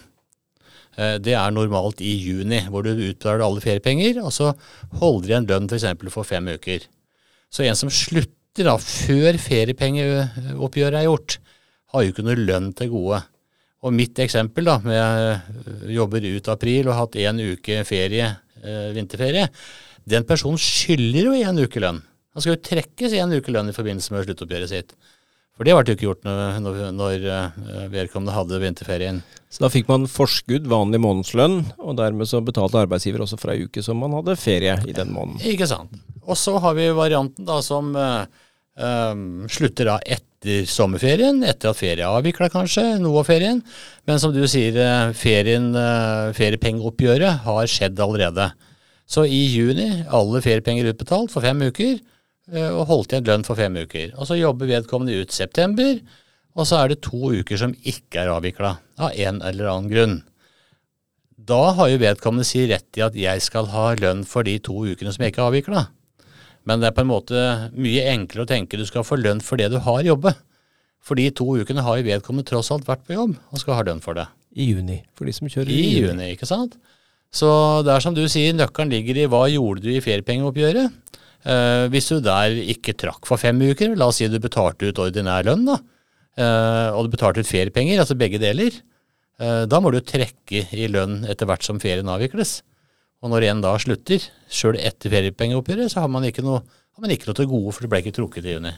Eh, 0.99 1.16
det 1.22 1.34
er 1.38 1.54
normalt 1.54 2.02
i 2.02 2.14
juni, 2.19 2.64
hvor 2.70 2.87
du 2.87 2.93
utbetaler 2.93 3.44
alle 3.46 3.62
feriepenger, 3.62 4.19
og 4.22 4.34
så 4.34 4.52
holder 5.00 5.34
igjen 5.34 5.50
lønn 5.50 5.69
f.eks. 5.70 5.87
For, 5.94 6.14
for 6.20 6.28
fem 6.28 6.50
uker. 6.50 6.87
Så 7.54 7.64
en 7.64 7.78
som 7.78 7.93
slutter 7.93 8.66
da 8.66 8.75
før 8.82 9.38
feriepengeoppgjøret 9.40 10.99
er 10.99 11.06
gjort, 11.06 11.38
har 11.93 12.05
jo 12.05 12.12
ikke 12.12 12.25
noe 12.26 12.38
lønn 12.38 12.73
til 12.76 12.93
gode. 12.93 13.23
Og 13.87 13.94
mitt 13.94 14.19
eksempel, 14.19 14.67
da, 14.67 14.79
med 14.82 14.99
jeg 14.99 15.94
jobber 15.99 16.25
ut 16.26 16.50
april 16.50 16.88
og 16.88 16.94
har 16.94 17.05
hatt 17.05 17.20
én 17.23 17.43
uke 17.55 17.82
ferie, 17.87 18.32
eh, 18.62 18.88
vinterferie, 18.96 19.46
den 20.08 20.26
personen 20.26 20.58
skylder 20.58 21.29
jo 21.29 21.37
én 21.37 21.62
uke 21.62 21.82
lønn. 21.82 22.00
Han 22.35 22.43
skal 22.43 22.56
jo 22.56 22.64
trekkes 22.69 23.14
én 23.19 23.32
uke 23.35 23.55
lønn 23.55 23.70
i 23.70 23.76
forbindelse 23.76 24.14
med 24.14 24.26
sluttoppgjøret 24.26 24.73
sitt. 24.73 24.93
For 25.58 25.67
det 25.67 25.75
ble 25.75 25.90
jo 25.90 25.96
ikke 25.96 26.06
gjort 26.06 26.26
når, 26.26 26.58
når, 26.62 26.76
når 26.94 27.25
uh, 27.26 27.87
vedkommende 27.90 28.35
hadde 28.35 28.61
vinterferien. 28.62 29.17
Så 29.50 29.64
da 29.64 29.70
fikk 29.75 29.88
man 29.90 30.06
forskudd, 30.06 30.69
vanlig 30.70 31.00
månedslønn, 31.02 31.56
og 31.82 31.96
dermed 31.99 32.31
så 32.31 32.38
betalte 32.46 32.79
arbeidsgiver 32.79 33.25
også 33.25 33.40
fra 33.43 33.56
ei 33.56 33.67
uke 33.67 33.82
som 33.82 33.99
man 33.99 34.14
hadde 34.20 34.38
ferie 34.38 34.76
i 34.87 34.94
den 34.94 35.11
måneden. 35.11 35.43
Ikke 35.50 35.67
sant. 35.67 35.99
Og 36.23 36.38
så 36.38 36.55
har 36.62 36.79
vi 36.79 36.87
varianten 36.94 37.49
da 37.49 37.58
som 37.64 37.90
um, 37.90 39.26
slutter 39.50 39.90
da 39.90 39.99
etter 40.38 40.69
sommerferien, 40.70 41.43
etter 41.43 41.73
at 41.73 41.79
ferie 41.79 42.05
er 42.05 42.14
avvikla 42.14 42.46
kanskje, 42.52 42.85
noe 43.02 43.20
av 43.20 43.26
ferien. 43.26 43.58
Men 44.06 44.20
som 44.23 44.31
du 44.32 44.44
sier, 44.46 44.76
ferien, 45.19 45.73
uh, 45.75 46.31
feriepengeoppgjøret 46.38 47.43
har 47.43 47.67
skjedd 47.67 47.99
allerede. 47.99 48.52
Så 49.08 49.25
i 49.26 49.49
juni, 49.50 50.05
alle 50.06 50.43
feriepenger 50.44 50.93
utbetalt 50.93 51.32
for 51.32 51.43
fem 51.43 51.67
uker. 51.67 51.99
Eh, 52.49 52.70
og 52.73 52.87
holdt 52.88 53.12
igjen 53.12 53.26
lønn 53.29 53.44
for 53.44 53.58
fem 53.58 53.76
uker. 53.76 54.14
Og 54.17 54.29
så 54.29 54.38
jobber 54.38 54.70
vedkommende 54.70 55.19
ut 55.20 55.35
september, 55.35 55.99
og 56.56 56.69
så 56.69 56.81
er 56.81 56.93
det 56.93 57.02
to 57.05 57.32
uker 57.37 57.61
som 57.61 57.75
ikke 57.76 58.23
er 58.23 58.32
avvikla 58.32 58.73
av 58.99 59.12
en 59.12 59.43
eller 59.44 59.69
annen 59.69 59.90
grunn. 59.93 60.17
Da 61.49 61.61
har 61.76 61.90
jo 61.93 62.00
vedkommende 62.00 62.49
si 62.49 62.64
rett 62.69 62.99
i 62.99 63.05
at 63.05 63.17
jeg 63.17 63.44
skal 63.44 63.69
ha 63.73 63.90
lønn 64.00 64.25
for 64.29 64.49
de 64.49 64.56
to 64.64 64.81
ukene 64.88 65.12
som 65.12 65.25
jeg 65.25 65.32
ikke 65.32 65.44
har 65.44 65.52
avvikla. 65.52 65.85
Men 66.69 66.82
det 66.82 66.91
er 66.91 66.97
på 66.97 67.05
en 67.05 67.11
måte 67.11 67.47
mye 67.73 68.05
enklere 68.12 68.44
å 68.44 68.50
tenke 68.50 68.79
du 68.79 68.85
skal 68.88 69.06
få 69.06 69.17
lønn 69.20 69.41
for 69.44 69.61
det 69.61 69.70
du 69.73 69.79
har 69.82 70.05
jobbet. 70.05 70.37
For 71.05 71.17
de 71.17 71.31
to 71.32 71.47
ukene 71.56 71.85
har 71.87 71.99
jo 71.99 72.09
vedkommende 72.09 72.49
tross 72.50 72.69
alt 72.75 72.87
vært 72.88 73.06
på 73.09 73.17
jobb 73.17 73.37
og 73.38 73.62
skal 73.62 73.79
ha 73.79 73.87
lønn 73.88 74.05
for 74.05 74.19
det. 74.19 74.26
I 74.59 74.70
juni, 74.73 74.99
for 75.17 75.29
de 75.29 75.35
som 75.37 75.49
kjører 75.49 75.70
i, 75.73 75.79
I 75.79 76.00
juni. 76.03 76.32
ikke 76.35 76.49
sant? 76.49 76.76
Så 77.32 77.49
det 77.87 77.93
er 77.93 78.05
som 78.05 78.17
du 78.17 78.25
sier, 78.31 78.56
nøkkelen 78.56 78.93
ligger 78.93 79.20
i 79.20 79.29
hva 79.31 79.44
gjorde 79.53 79.85
du 79.85 79.91
i 79.93 80.03
feriepengeoppgjøret. 80.05 81.17
Eh, 81.49 81.85
hvis 81.93 82.09
du 82.11 82.19
der 82.25 82.56
ikke 82.75 82.97
trakk 82.99 83.29
for 83.29 83.41
fem 83.41 83.61
uker, 83.61 83.94
la 83.97 84.09
oss 84.11 84.19
si 84.21 84.29
du 84.29 84.38
betalte 84.42 84.88
ut 84.88 85.02
ordinær 85.04 85.47
lønn, 85.47 85.66
da, 85.69 85.76
eh, 86.40 86.88
og 86.97 87.07
du 87.07 87.12
betalte 87.14 87.45
ut 87.45 87.50
feriepenger, 87.50 88.00
altså 88.00 88.16
begge 88.19 88.40
deler, 88.42 88.75
eh, 89.38 89.62
da 89.71 89.81
må 89.81 89.92
du 89.95 90.00
trekke 90.00 90.66
i 90.75 90.88
lønn 90.90 91.23
etter 91.28 91.47
hvert 91.49 91.64
som 91.64 91.81
ferien 91.81 92.11
avvikles. 92.11 92.62
Og 93.22 93.32
når 93.32 93.48
en 93.48 93.62
da 93.64 93.72
slutter, 93.82 94.22
sjøl 94.46 94.78
etter 94.78 95.10
feriepengeoppgjøret, 95.10 95.90
så 95.90 96.04
har 96.04 96.12
man, 96.12 96.26
ikke 96.28 96.44
noe, 96.46 96.62
har 96.62 97.04
man 97.04 97.14
ikke 97.14 97.30
noe 97.30 97.38
til 97.38 97.50
gode, 97.50 97.75
for 97.75 97.84
det 97.84 97.92
ble 97.92 98.02
ikke 98.04 98.18
trukket 98.20 98.46
i 98.46 98.54
juni. 98.54 98.75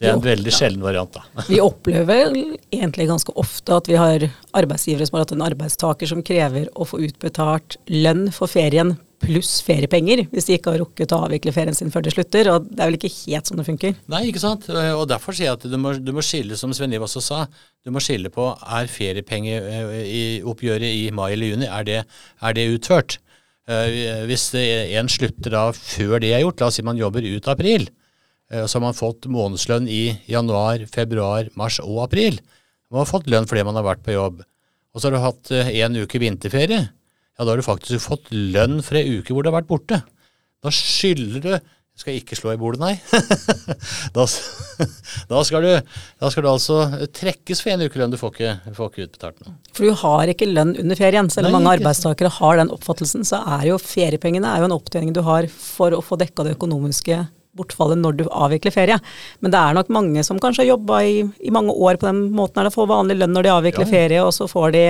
Det 0.00 0.08
er 0.08 0.16
en 0.16 0.22
veldig 0.24 0.52
sjelden 0.56 0.80
variant, 0.80 1.12
da. 1.12 1.44
vi 1.44 1.58
opplever 1.60 2.32
egentlig 2.72 3.04
ganske 3.10 3.34
ofte 3.36 3.74
at 3.76 3.88
vi 3.90 3.98
har 4.00 4.22
arbeidsgivere 4.56 5.04
som 5.04 5.18
har 5.18 5.26
hatt 5.26 5.34
en 5.36 5.44
arbeidstaker 5.44 6.08
som 6.08 6.22
krever 6.24 6.70
å 6.72 6.86
få 6.88 7.02
utbetalt 7.04 7.76
lønn 7.92 8.30
for 8.32 8.48
ferien 8.48 8.94
pluss 9.20 9.60
feriepenger 9.60 10.22
hvis 10.30 10.46
de 10.48 10.56
ikke 10.56 10.72
har 10.72 10.80
rukket 10.80 11.12
å 11.12 11.18
avvikle 11.26 11.52
ferien 11.52 11.76
sin 11.76 11.92
før 11.92 12.06
de 12.06 12.14
slutter. 12.14 12.48
Og 12.48 12.70
det 12.70 12.80
er 12.80 12.88
vel 12.88 12.96
ikke 12.96 13.12
helt 13.12 13.44
sånn 13.50 13.60
det 13.60 13.68
funker? 13.68 13.92
Nei, 14.12 14.22
ikke 14.30 14.40
sant. 14.40 14.64
Og 14.72 15.04
derfor 15.10 15.36
sier 15.36 15.50
jeg 15.50 15.58
at 15.58 15.66
du 15.68 15.76
må, 15.80 15.92
du 16.00 16.12
må 16.16 16.22
skille, 16.24 16.56
som 16.56 16.72
Sven 16.76 16.92
Liv 16.94 17.04
også 17.04 17.20
sa, 17.24 17.38
du 17.84 17.88
må 17.92 18.00
skille 18.04 18.30
på 18.32 18.44
er 18.56 18.88
feriepengeoppgjøret 18.88 20.88
eh, 20.88 21.04
i 21.04 21.10
mai 21.12 21.32
eller 21.34 21.46
juni, 21.52 21.68
er 21.68 21.84
det, 21.88 22.00
er 22.40 22.52
det 22.56 22.72
utført? 22.78 23.20
Eh, 23.70 24.24
hvis 24.26 24.50
en 24.58 25.10
slutter 25.10 25.54
da 25.54 25.64
før 25.76 26.18
det 26.22 26.34
er 26.34 26.42
gjort, 26.42 26.60
la 26.60 26.70
oss 26.70 26.78
si 26.80 26.86
man 26.86 26.98
jobber 26.98 27.22
ut 27.22 27.50
april, 27.52 27.88
eh, 28.50 28.64
så 28.66 28.78
har 28.78 28.86
man 28.88 28.98
fått 28.98 29.28
månedslønn 29.30 29.86
i 29.90 30.04
januar, 30.30 30.82
februar, 30.90 31.50
mars 31.58 31.78
og 31.84 32.02
april. 32.08 32.40
Man 32.90 33.04
har 33.04 33.12
fått 33.12 33.30
lønn 33.30 33.46
fordi 33.46 33.66
man 33.68 33.78
har 33.78 33.86
vært 33.86 34.02
på 34.06 34.16
jobb. 34.16 34.40
Og 34.90 34.98
så 34.98 35.06
har 35.06 35.14
du 35.14 35.22
hatt 35.22 35.52
en 35.54 36.00
uke 36.02 36.18
vinterferie 36.18 36.88
ja, 37.40 37.44
da 37.46 37.54
har 37.54 37.60
du 37.60 37.64
faktisk 37.64 38.04
fått 38.04 38.26
lønn 38.34 38.82
for 38.84 38.98
ei 39.00 39.16
uke 39.16 39.32
hvor 39.32 39.40
du 39.40 39.48
har 39.48 39.62
vært 39.62 39.70
borte. 39.70 39.96
Da 40.60 40.72
skylder 40.74 41.40
du 41.40 41.70
skal 42.00 42.16
ikke 42.16 42.38
slå 42.38 42.54
i 42.54 42.58
bordet, 42.60 42.80
nei. 42.80 42.94
da, 44.16 44.24
da, 45.32 45.42
skal 45.44 45.66
du, 45.66 45.72
da, 45.76 46.30
skal 46.32 46.46
du, 46.46 46.50
altså 46.50 46.78
trekkes 47.16 47.60
for 47.60 47.74
en 47.74 47.84
ukelønn. 47.84 48.12
Du 48.12 48.18
får 48.20 48.32
ikke, 48.34 48.54
får 48.76 48.92
ikke 48.92 49.08
utbetalt 49.08 49.42
noe. 49.44 49.56
For 49.76 49.88
du 49.88 49.98
har 50.04 50.32
ikke 50.32 50.48
lønn 50.48 50.72
under 50.80 51.00
ferien. 51.00 51.28
Selv 51.32 51.50
om 51.50 51.58
mange 51.58 51.76
arbeidstakere 51.76 52.32
har 52.40 52.60
den 52.60 52.72
oppfattelsen, 52.72 53.26
så 53.28 53.42
er 53.58 53.68
jo 53.70 53.80
feriepengene 53.82 54.48
er 54.48 54.62
jo 54.62 54.70
en 54.70 54.78
opptjening 54.78 55.12
du 55.16 55.22
har 55.26 55.48
for 55.52 55.96
å 55.96 56.02
få 56.04 56.18
dekka 56.20 56.48
det 56.48 56.56
økonomiske 56.56 57.20
bortfallet 57.58 57.98
når 57.98 58.18
du 58.20 58.24
avvikler 58.30 58.74
ferie. 58.74 58.96
Men 59.42 59.52
det 59.52 59.58
er 59.60 59.76
nok 59.76 59.90
mange 59.92 60.22
som 60.26 60.38
kanskje 60.42 60.64
har 60.64 60.70
jobba 60.72 61.00
i, 61.06 61.16
i, 61.42 61.50
mange 61.54 61.74
år 61.74 61.98
på 62.00 62.06
den 62.06 62.22
måten, 62.36 62.60
eller 62.62 62.74
får 62.74 62.88
vanlig 62.90 63.18
lønn 63.18 63.34
når 63.34 63.46
de 63.46 63.52
avvikler 63.54 63.86
ja. 63.86 63.90
ferie, 63.90 64.20
og 64.22 64.32
så 64.36 64.46
får 64.50 64.74
de 64.76 64.84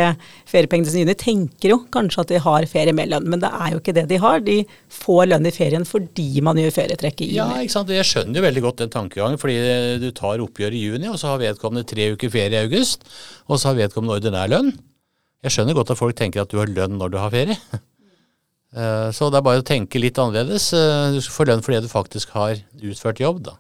feriepengene 0.51 0.93
sine. 0.93 1.09
De 1.13 1.17
tenker 1.19 1.75
jo 1.75 1.81
kanskje 1.95 2.25
at 2.25 2.35
de 2.35 2.43
har 2.45 2.69
ferie 2.71 2.97
med 2.97 3.13
lønn, 3.13 3.29
men 3.33 3.43
det 3.43 3.51
er 3.51 3.75
jo 3.75 3.81
ikke 3.81 3.97
det 3.97 4.07
de 4.11 4.21
har. 4.23 4.45
De 4.45 4.59
får 5.01 5.31
lønn 5.33 5.49
i 5.49 5.55
ferien 5.57 5.89
fordi 5.89 6.45
man 6.45 6.61
gjør 6.61 6.77
ferietrekk 6.83 7.25
i 7.25 7.31
juni. 7.33 7.41
Ja, 7.41 7.65
ikke 7.65 7.77
sant. 7.79 7.95
Jeg 7.95 8.09
skjønner 8.09 8.41
jo 8.41 8.47
veldig 8.49 8.67
godt 8.69 8.85
den 8.85 8.95
tankegangen, 8.95 9.41
fordi 9.41 9.59
du 10.03 10.11
tar 10.17 10.45
oppgjør 10.45 10.77
i 10.77 10.85
juni, 10.87 11.11
og 11.11 11.19
så 11.21 11.33
har 11.33 11.43
vedkommende 11.43 11.89
tre 11.89 12.13
uker 12.15 12.33
ferie 12.33 12.61
i 12.61 12.65
august, 12.69 13.09
og 13.49 13.57
så 13.59 13.73
har 13.73 13.81
vedkommende 13.81 14.21
ordinær 14.21 14.53
lønn. 14.53 14.75
Jeg 15.41 15.55
skjønner 15.55 15.77
godt 15.77 15.95
at 15.95 16.01
folk 16.01 16.19
tenker 16.19 16.43
at 16.43 16.53
du 16.53 16.61
har 16.61 16.69
lønn 16.69 17.01
når 17.01 17.15
du 17.15 17.17
har 17.23 17.33
ferie. 17.33 17.57
Eh, 18.71 19.09
så 19.15 19.29
det 19.31 19.41
er 19.41 19.47
bare 19.47 19.63
å 19.63 19.67
tenke 19.67 20.01
litt 20.03 20.19
annerledes. 20.21 20.71
Du 20.71 21.19
du 21.19 21.31
får 21.35 21.51
lønn 21.51 21.65
fordi 21.65 21.83
du 21.83 21.91
faktisk 21.91 22.35
har 22.37 22.61
utført 22.79 23.23
jobb, 23.23 23.43
da. 23.49 23.57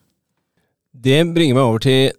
Det 0.91 1.23
bringer 1.35 1.57
meg 1.57 1.67
over 1.67 1.83
til 1.83 2.13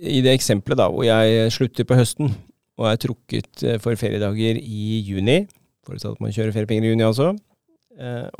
i 0.00 0.20
det 0.24 0.32
eksempelet 0.32 0.80
da, 0.80 0.88
hvor 0.88 1.04
jeg 1.04 1.52
slutter 1.52 1.84
på 1.84 1.96
høsten 1.98 2.32
og 2.80 2.88
er 2.88 3.00
trukket 3.00 3.64
eh, 3.64 3.78
for 3.82 3.96
feriedager 4.00 4.60
i 4.60 5.00
juni. 5.04 5.42
Forutsatt 5.84 6.16
at 6.16 6.24
man 6.24 6.32
kjører 6.32 6.54
feriepenger 6.56 6.88
i 6.88 6.92
juni 6.94 7.06
altså. 7.06 7.34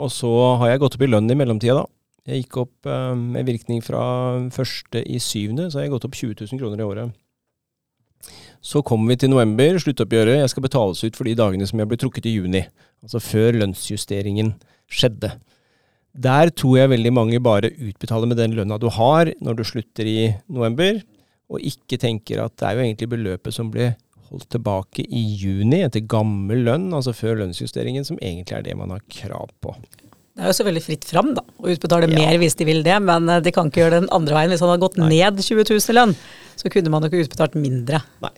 Og 0.00 0.08
så 0.08 0.28
har 0.56 0.70
jeg 0.70 0.80
gått 0.80 0.94
opp 0.96 1.02
i 1.04 1.08
lønn 1.10 1.28
i 1.28 1.34
mellomtida, 1.36 1.82
da. 1.82 1.84
Jeg 2.30 2.44
gikk 2.44 2.56
opp 2.62 2.88
med 3.18 3.44
virkning 3.44 3.82
fra 3.84 4.00
første 4.54 5.02
i 5.04 5.18
syvende, 5.20 5.66
så 5.68 5.80
har 5.80 5.84
jeg 5.84 5.92
gått 5.92 6.06
opp 6.06 6.16
20 6.16 6.46
000 6.46 6.60
kroner 6.62 6.80
i 6.80 6.86
året. 6.86 7.12
Så 8.60 8.82
kommer 8.84 9.14
vi 9.14 9.22
til 9.22 9.32
november, 9.32 9.78
sluttoppgjøret. 9.80 10.42
Jeg 10.42 10.50
skal 10.52 10.64
betales 10.66 11.00
ut 11.04 11.16
for 11.16 11.28
de 11.28 11.36
dagene 11.38 11.68
som 11.68 11.80
jeg 11.80 11.88
ble 11.88 11.98
trukket 12.00 12.28
i 12.28 12.34
juni. 12.36 12.60
Altså 13.00 13.22
før 13.24 13.56
lønnsjusteringen 13.62 14.52
skjedde. 14.90 15.32
Der 16.10 16.50
tror 16.50 16.76
jeg 16.76 16.90
veldig 16.92 17.12
mange 17.14 17.40
bare 17.40 17.70
utbetaler 17.70 18.28
med 18.28 18.40
den 18.40 18.56
lønna 18.58 18.76
du 18.82 18.88
har 18.92 19.30
når 19.40 19.60
du 19.60 19.64
slutter 19.64 20.08
i 20.10 20.34
november, 20.50 21.00
og 21.50 21.64
ikke 21.66 21.98
tenker 22.02 22.42
at 22.44 22.56
det 22.58 22.66
er 22.66 22.76
jo 22.76 22.84
egentlig 22.84 23.10
beløpet 23.14 23.54
som 23.54 23.70
ble 23.72 23.92
holdt 24.30 24.50
tilbake 24.54 25.06
i 25.06 25.22
juni 25.40 25.80
etter 25.86 26.04
gammel 26.06 26.64
lønn, 26.66 26.90
altså 26.94 27.14
før 27.16 27.40
lønnsjusteringen, 27.40 28.06
som 28.06 28.18
egentlig 28.20 28.58
er 28.58 28.66
det 28.66 28.76
man 28.78 28.92
har 28.94 29.02
krav 29.10 29.50
på. 29.62 29.74
Det 30.40 30.44
er 30.44 30.52
jo 30.52 30.58
så 30.60 30.66
veldig 30.66 30.82
fritt 30.84 31.06
fram 31.08 31.32
da, 31.36 31.42
å 31.58 31.72
utbetale 31.72 32.06
ja. 32.06 32.14
mer 32.14 32.38
hvis 32.42 32.54
de 32.58 32.66
vil 32.68 32.84
det, 32.86 33.00
men 33.02 33.26
eh, 33.28 33.42
de 33.44 33.52
kan 33.54 33.70
ikke 33.70 33.82
gjøre 33.82 33.96
det 33.96 34.04
den 34.04 34.14
andre 34.14 34.36
veien. 34.38 34.54
Hvis 34.54 34.62
han 34.62 34.70
hadde 34.70 34.84
gått 34.84 35.00
Nei. 35.00 35.10
ned 35.10 35.42
20 35.42 35.66
000 35.66 35.90
i 35.90 35.96
lønn, 35.98 36.14
så 36.60 36.70
kunne 36.72 36.92
man 36.92 37.04
jo 37.04 37.10
ikke 37.10 37.26
utbetalt 37.26 37.58
mindre. 37.58 38.00
Nei. 38.22 38.32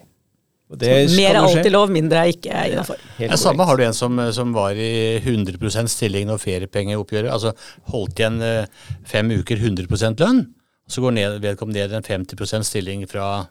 Mer 0.81 1.35
er 1.35 1.39
alltid 1.43 1.73
lov, 1.73 1.91
mindre 1.93 2.23
er 2.23 2.33
ikke 2.33 2.65
innafor. 2.71 3.01
Ja, 3.21 3.37
samme 3.41 3.67
har 3.69 3.79
du 3.79 3.85
en 3.85 3.97
som, 3.97 4.19
som 4.33 4.55
var 4.57 4.79
i 4.79 5.19
100% 5.21 5.91
stilling 5.93 6.29
når 6.31 6.41
feriepengeoppgjøret, 6.43 7.31
altså 7.33 7.53
holdt 7.93 8.23
igjen 8.23 8.41
eh, 8.47 8.87
fem 9.09 9.31
uker 9.35 9.61
100% 9.61 10.23
lønn. 10.23 10.47
Så 10.89 11.05
går 11.05 11.15
ned, 11.17 11.41
vedkommende 11.45 11.85
ned 11.85 11.99
en 11.99 12.07
50% 12.07 12.69
stilling 12.69 13.05
fra 13.11 13.47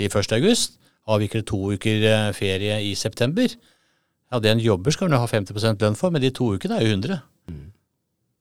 1. 0.00 0.16
august. 0.38 0.78
Avvikler 1.10 1.42
to 1.46 1.74
uker 1.74 2.06
eh, 2.06 2.30
ferie 2.36 2.78
i 2.86 2.94
september. 2.94 3.50
Ja, 4.30 4.38
det 4.38 4.54
en 4.54 4.62
jobber 4.62 4.94
skal 4.94 5.10
han 5.10 5.18
ha 5.18 5.26
50% 5.26 5.82
lønn 5.82 5.98
for, 5.98 6.14
men 6.14 6.22
de 6.22 6.30
to 6.34 6.52
ukene 6.54 6.78
er 6.78 6.86
jo 6.86 6.94
100. 6.94 7.20
Mm. 7.50 7.68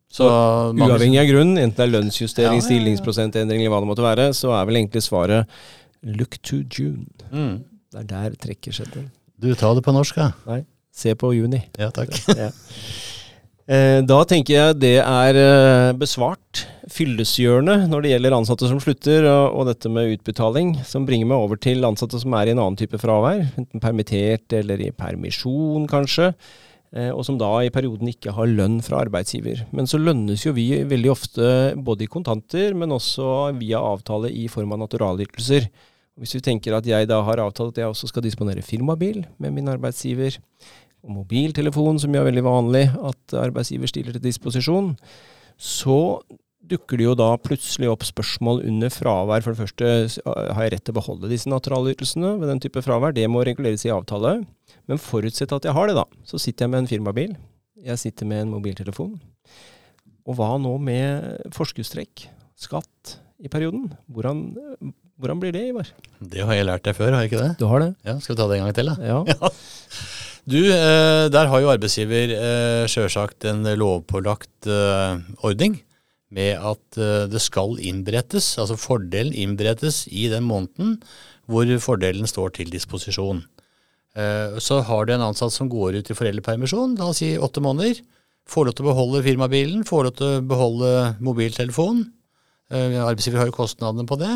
Så 0.09 0.25
Uavhengig 0.73 1.19
av 1.21 1.27
grunn, 1.29 1.53
enten 1.57 1.77
det 1.77 1.85
er 1.85 1.91
lønnsjustering, 1.93 2.55
ja, 2.57 2.57
ja, 2.57 2.61
ja. 2.61 2.65
stillingsprosentendring 2.65 3.61
eller 3.61 3.73
hva 3.73 3.81
det 3.83 3.89
måtte 3.91 4.05
være, 4.05 4.29
så 4.37 4.53
er 4.57 4.69
vel 4.69 4.79
egentlig 4.81 5.03
svaret 5.05 5.59
look 6.01 6.37
to 6.45 6.63
June. 6.63 7.05
Mm. 7.29 7.59
Det 7.89 8.03
er 8.03 8.09
der 8.09 8.35
trekket 8.37 8.75
skjedde. 8.77 9.07
Du 9.39 9.49
tar 9.57 9.73
det 9.77 9.85
på 9.85 9.93
norsk, 9.95 10.19
ja? 10.19 10.31
Nei, 10.49 10.61
se 10.93 11.15
på 11.17 11.31
juni. 11.33 11.63
Ja, 11.79 11.89
takk. 11.95 12.13
ja. 12.37 12.51
Eh, 13.69 13.99
da 14.01 14.19
tenker 14.25 14.55
jeg 14.55 14.77
det 14.81 14.95
er 15.01 15.37
eh, 15.37 15.95
besvart. 15.97 16.65
Fylleshjørnet 16.89 17.85
når 17.89 18.01
det 18.01 18.13
gjelder 18.15 18.35
ansatte 18.37 18.69
som 18.69 18.79
slutter, 18.81 19.27
og, 19.29 19.67
dette 19.69 19.91
med 19.93 20.15
utbetaling, 20.15 20.73
som 20.85 21.05
bringer 21.05 21.29
meg 21.29 21.41
over 21.41 21.59
til 21.61 21.85
ansatte 21.85 22.21
som 22.21 22.33
er 22.37 22.49
i 22.49 22.55
en 22.55 22.61
annen 22.61 22.79
type 22.79 22.97
fravær. 23.01 23.43
Enten 23.61 23.83
permittert 23.83 24.57
eller 24.57 24.81
i 24.81 24.89
permisjon, 24.93 25.85
kanskje. 25.89 26.31
Eh, 26.89 27.11
og 27.13 27.21
som 27.25 27.37
da 27.37 27.51
i 27.61 27.69
perioden 27.73 28.09
ikke 28.09 28.33
har 28.33 28.49
lønn 28.49 28.79
fra 28.85 29.03
arbeidsgiver. 29.03 29.67
Men 29.73 29.89
så 29.89 30.01
lønnes 30.01 30.45
jo 30.47 30.55
vi 30.57 30.71
veldig 30.89 31.13
ofte 31.13 31.51
både 31.77 32.05
i 32.05 32.09
kontanter, 32.09 32.73
men 32.77 32.93
også 32.93 33.51
via 33.59 33.81
avtale 33.81 34.33
i 34.33 34.47
form 34.49 34.73
av 34.73 34.85
naturalytelser. 34.85 35.69
Hvis 36.19 36.35
vi 36.35 36.43
tenker 36.43 36.75
at 36.75 36.87
jeg 36.87 37.07
da 37.07 37.21
har 37.23 37.39
avtalt 37.39 37.73
at 37.73 37.81
jeg 37.83 37.91
også 37.93 38.09
skal 38.11 38.25
disponere 38.25 38.63
firmabil 38.65 39.23
med 39.39 39.55
min 39.55 39.71
arbeidsgiver, 39.71 40.35
og 40.99 41.13
mobiltelefon, 41.15 41.99
som 42.01 42.11
jo 42.11 42.19
er 42.19 42.27
veldig 42.27 42.43
vanlig 42.43 42.83
at 42.91 43.35
arbeidsgiver 43.39 43.87
stiller 43.87 44.15
til 44.17 44.25
disposisjon, 44.25 44.91
så 45.55 46.19
dukker 46.69 46.99
det 46.99 47.05
jo 47.07 47.15
da 47.17 47.29
plutselig 47.41 47.89
opp 47.89 48.03
spørsmål 48.05 48.61
under 48.67 48.91
fravær. 48.93 49.43
For 49.45 49.55
det 49.55 49.61
første, 49.63 50.25
har 50.27 50.65
jeg 50.65 50.73
rett 50.75 50.85
til 50.85 50.93
å 50.93 50.99
beholde 50.99 51.31
disse 51.31 51.49
naturalytelsene 51.49 52.35
ved 52.41 52.51
den 52.51 52.61
type 52.63 52.83
fravær? 52.85 53.15
Det 53.15 53.25
må 53.31 53.45
reguleres 53.47 53.87
i 53.87 53.93
avtale. 53.95 54.41
Men 54.91 55.01
forutsett 55.01 55.55
at 55.55 55.65
jeg 55.65 55.75
har 55.75 55.89
det, 55.89 55.97
da. 55.97 56.05
Så 56.27 56.41
sitter 56.41 56.67
jeg 56.67 56.73
med 56.75 56.83
en 56.83 56.91
firmabil. 56.91 57.33
Jeg 57.79 58.01
sitter 58.01 58.27
med 58.29 58.43
en 58.43 58.53
mobiltelefon. 58.57 59.15
Og 60.27 60.37
hva 60.37 60.51
nå 60.61 60.75
med 60.83 61.49
forskuddstrekk, 61.55 62.27
skatt, 62.59 63.17
i 63.39 63.47
perioden? 63.47 63.87
Hvordan, 64.11 64.43
hvordan 65.19 65.41
blir 65.41 65.51
det, 65.55 65.65
Ivar? 65.73 65.91
Det 66.19 66.45
har 66.47 66.55
jeg 66.55 66.67
lært 66.67 66.87
deg 66.87 66.95
før, 66.95 67.11
har 67.11 67.25
jeg 67.25 67.33
ikke 67.33 67.43
det? 67.43 67.51
Du 67.59 67.67
har 67.67 67.83
det? 67.83 67.91
Ja, 68.07 68.15
Skal 68.23 68.35
vi 68.35 68.39
ta 68.39 68.47
det 68.47 68.57
en 68.57 68.65
gang 68.65 68.77
til, 68.77 68.91
da? 68.91 68.95
Ja. 69.03 69.19
ja. 69.33 69.51
Du, 70.49 70.57
eh, 70.65 71.27
der 71.29 71.49
har 71.51 71.61
jo 71.61 71.69
arbeidsgiver 71.69 72.31
eh, 72.33 72.85
sjølsagt 72.89 73.45
en 73.49 73.67
lovpålagt 73.77 74.69
eh, 74.71 75.19
ordning 75.45 75.77
med 76.33 76.61
at 76.61 76.97
det 77.31 77.39
skal 77.41 77.79
innberettes, 77.81 78.51
altså 78.61 78.75
fordelen 78.77 79.33
innberettes 79.33 80.03
i 80.13 80.27
den 80.29 80.45
måneden 80.45 80.99
hvor 81.49 81.65
fordelen 81.81 82.29
står 82.29 82.51
til 82.53 82.69
disposisjon. 82.69 83.39
Så 84.61 84.77
har 84.85 85.07
du 85.07 85.15
en 85.15 85.23
ansatt 85.25 85.55
som 85.55 85.71
går 85.71 85.97
ut 85.97 86.11
i 86.13 86.17
foreldrepermisjon, 86.19 86.93
la 86.99 87.07
oss 87.09 87.23
si 87.23 87.31
åtte 87.33 87.63
måneder. 87.65 88.03
Får 88.45 88.67
lov 88.67 88.77
til 88.77 88.85
å 88.85 88.91
beholde 88.91 89.23
firmabilen, 89.25 89.81
får 89.89 90.05
lov 90.05 90.15
til 90.19 90.29
å 90.29 90.45
beholde 90.51 90.93
mobiltelefonen. 91.17 92.05
Arbeidsgiver 92.69 93.41
har 93.41 93.49
jo 93.49 93.57
kostnadene 93.57 94.05
på 94.05 94.19
det. 94.21 94.35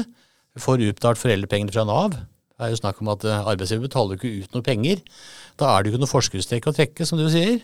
Får 0.62 0.83
utbetalt 0.86 1.22
foreldrepengene 1.22 1.74
fra 1.74 1.86
Nav. 1.89 2.13
Det 2.13 2.67
er 2.67 2.74
jo 2.74 2.81
snakk 2.81 3.00
om 3.01 3.13
at 3.15 3.25
eh, 3.25 3.51
arbeidsgiver 3.53 3.88
betaler 3.88 4.19
ikke 4.19 4.33
ut 4.43 4.57
noe 4.57 4.65
penger. 4.65 5.01
Da 5.60 5.69
er 5.72 5.81
det 5.81 5.89
jo 5.89 5.95
ikke 5.95 6.03
noe 6.05 6.13
forskuddstrekk 6.13 6.69
å 6.69 6.75
trekke, 6.77 7.07
som 7.10 7.22
du 7.22 7.25
sier. 7.33 7.62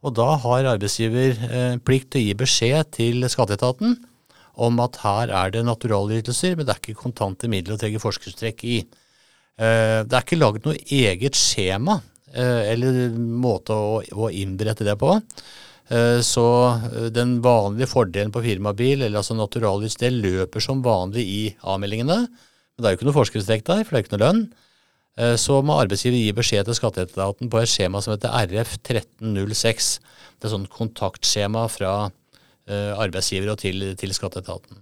Og 0.00 0.14
da 0.16 0.30
har 0.40 0.70
arbeidsgiver 0.70 1.36
plikt 1.84 2.14
til 2.14 2.22
å 2.22 2.24
gi 2.24 2.36
beskjed 2.40 2.94
til 2.96 3.26
skatteetaten 3.28 3.98
om 4.60 4.80
at 4.82 4.98
her 5.04 5.32
er 5.32 5.52
det 5.54 5.62
naturalytelser, 5.66 6.56
men 6.56 6.66
det 6.66 6.74
er 6.74 6.80
ikke 6.82 7.02
kontante 7.02 7.48
midler 7.50 7.76
å 7.76 7.80
trekke 7.80 8.02
forskuddstrekk 8.02 8.64
i. 8.68 8.78
Eh, 9.60 10.00
det 10.06 10.16
er 10.16 10.24
ikke 10.24 10.40
laget 10.40 10.66
noe 10.66 10.78
eget 10.80 11.38
skjema 11.38 11.98
eh, 12.32 12.72
eller 12.72 13.16
måte 13.16 13.76
å, 13.76 14.00
å 14.00 14.30
innberette 14.32 14.86
det 14.86 14.96
på. 15.00 15.16
Eh, 15.90 16.20
så 16.24 16.46
den 17.14 17.38
vanlige 17.44 17.90
fordelen 17.90 18.32
på 18.34 18.42
firmabil, 18.44 19.02
eller 19.02 19.20
altså 19.20 19.36
naturalis, 19.38 19.98
det 20.00 20.12
løper 20.14 20.64
som 20.64 20.84
vanlig 20.86 21.26
i 21.26 21.42
avmeldingene. 21.60 22.18
Men 22.26 22.82
det 22.82 22.88
er 22.88 22.94
jo 22.94 23.00
ikke 23.00 23.10
noe 23.10 23.18
forskriftstrekk 23.20 23.66
der, 23.68 23.84
for 23.84 23.94
det 23.94 24.00
er 24.00 24.06
ikke 24.06 24.16
noe 24.16 24.26
lønn. 24.26 24.44
Så 25.36 25.58
må 25.66 25.74
arbeidsgiver 25.76 26.16
gi 26.16 26.30
beskjed 26.32 26.64
til 26.64 26.76
skatteetaten 26.78 27.50
på 27.52 27.58
et 27.60 27.68
skjema 27.68 28.00
som 28.00 28.14
heter 28.14 28.32
RF 28.46 28.76
1306. 28.78 29.88
Det 30.38 30.48
er 30.48 30.54
sånn 30.54 30.70
kontaktskjema 30.70 31.66
fra 31.68 31.96
arbeidsgiver 32.70 33.50
og 33.52 33.58
til, 33.60 33.90
til 34.00 34.14
skatteetaten. 34.16 34.80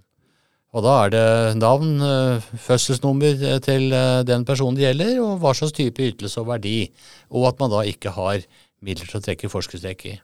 Og 0.69 0.85
da 0.85 0.95
er 1.03 1.13
det 1.13 1.57
navn, 1.57 1.97
eh, 2.05 2.47
fødselsnummer 2.61 3.41
eh, 3.41 3.59
til 3.65 3.89
eh, 3.91 4.21
den 4.21 4.45
personen 4.45 4.77
det 4.77 4.85
gjelder, 4.85 5.15
og 5.23 5.39
hva 5.41 5.55
slags 5.57 5.73
type 5.73 6.03
ytelse 6.11 6.37
og 6.43 6.51
verdi, 6.51 6.91
og 7.33 7.47
at 7.49 7.61
man 7.61 7.73
da 7.73 7.81
ikke 7.89 8.13
har 8.13 8.43
midler 8.85 9.09
til 9.09 9.17
å 9.17 9.23
trekke 9.25 9.49
forskuddstrekk 9.49 10.05
i. 10.11 10.19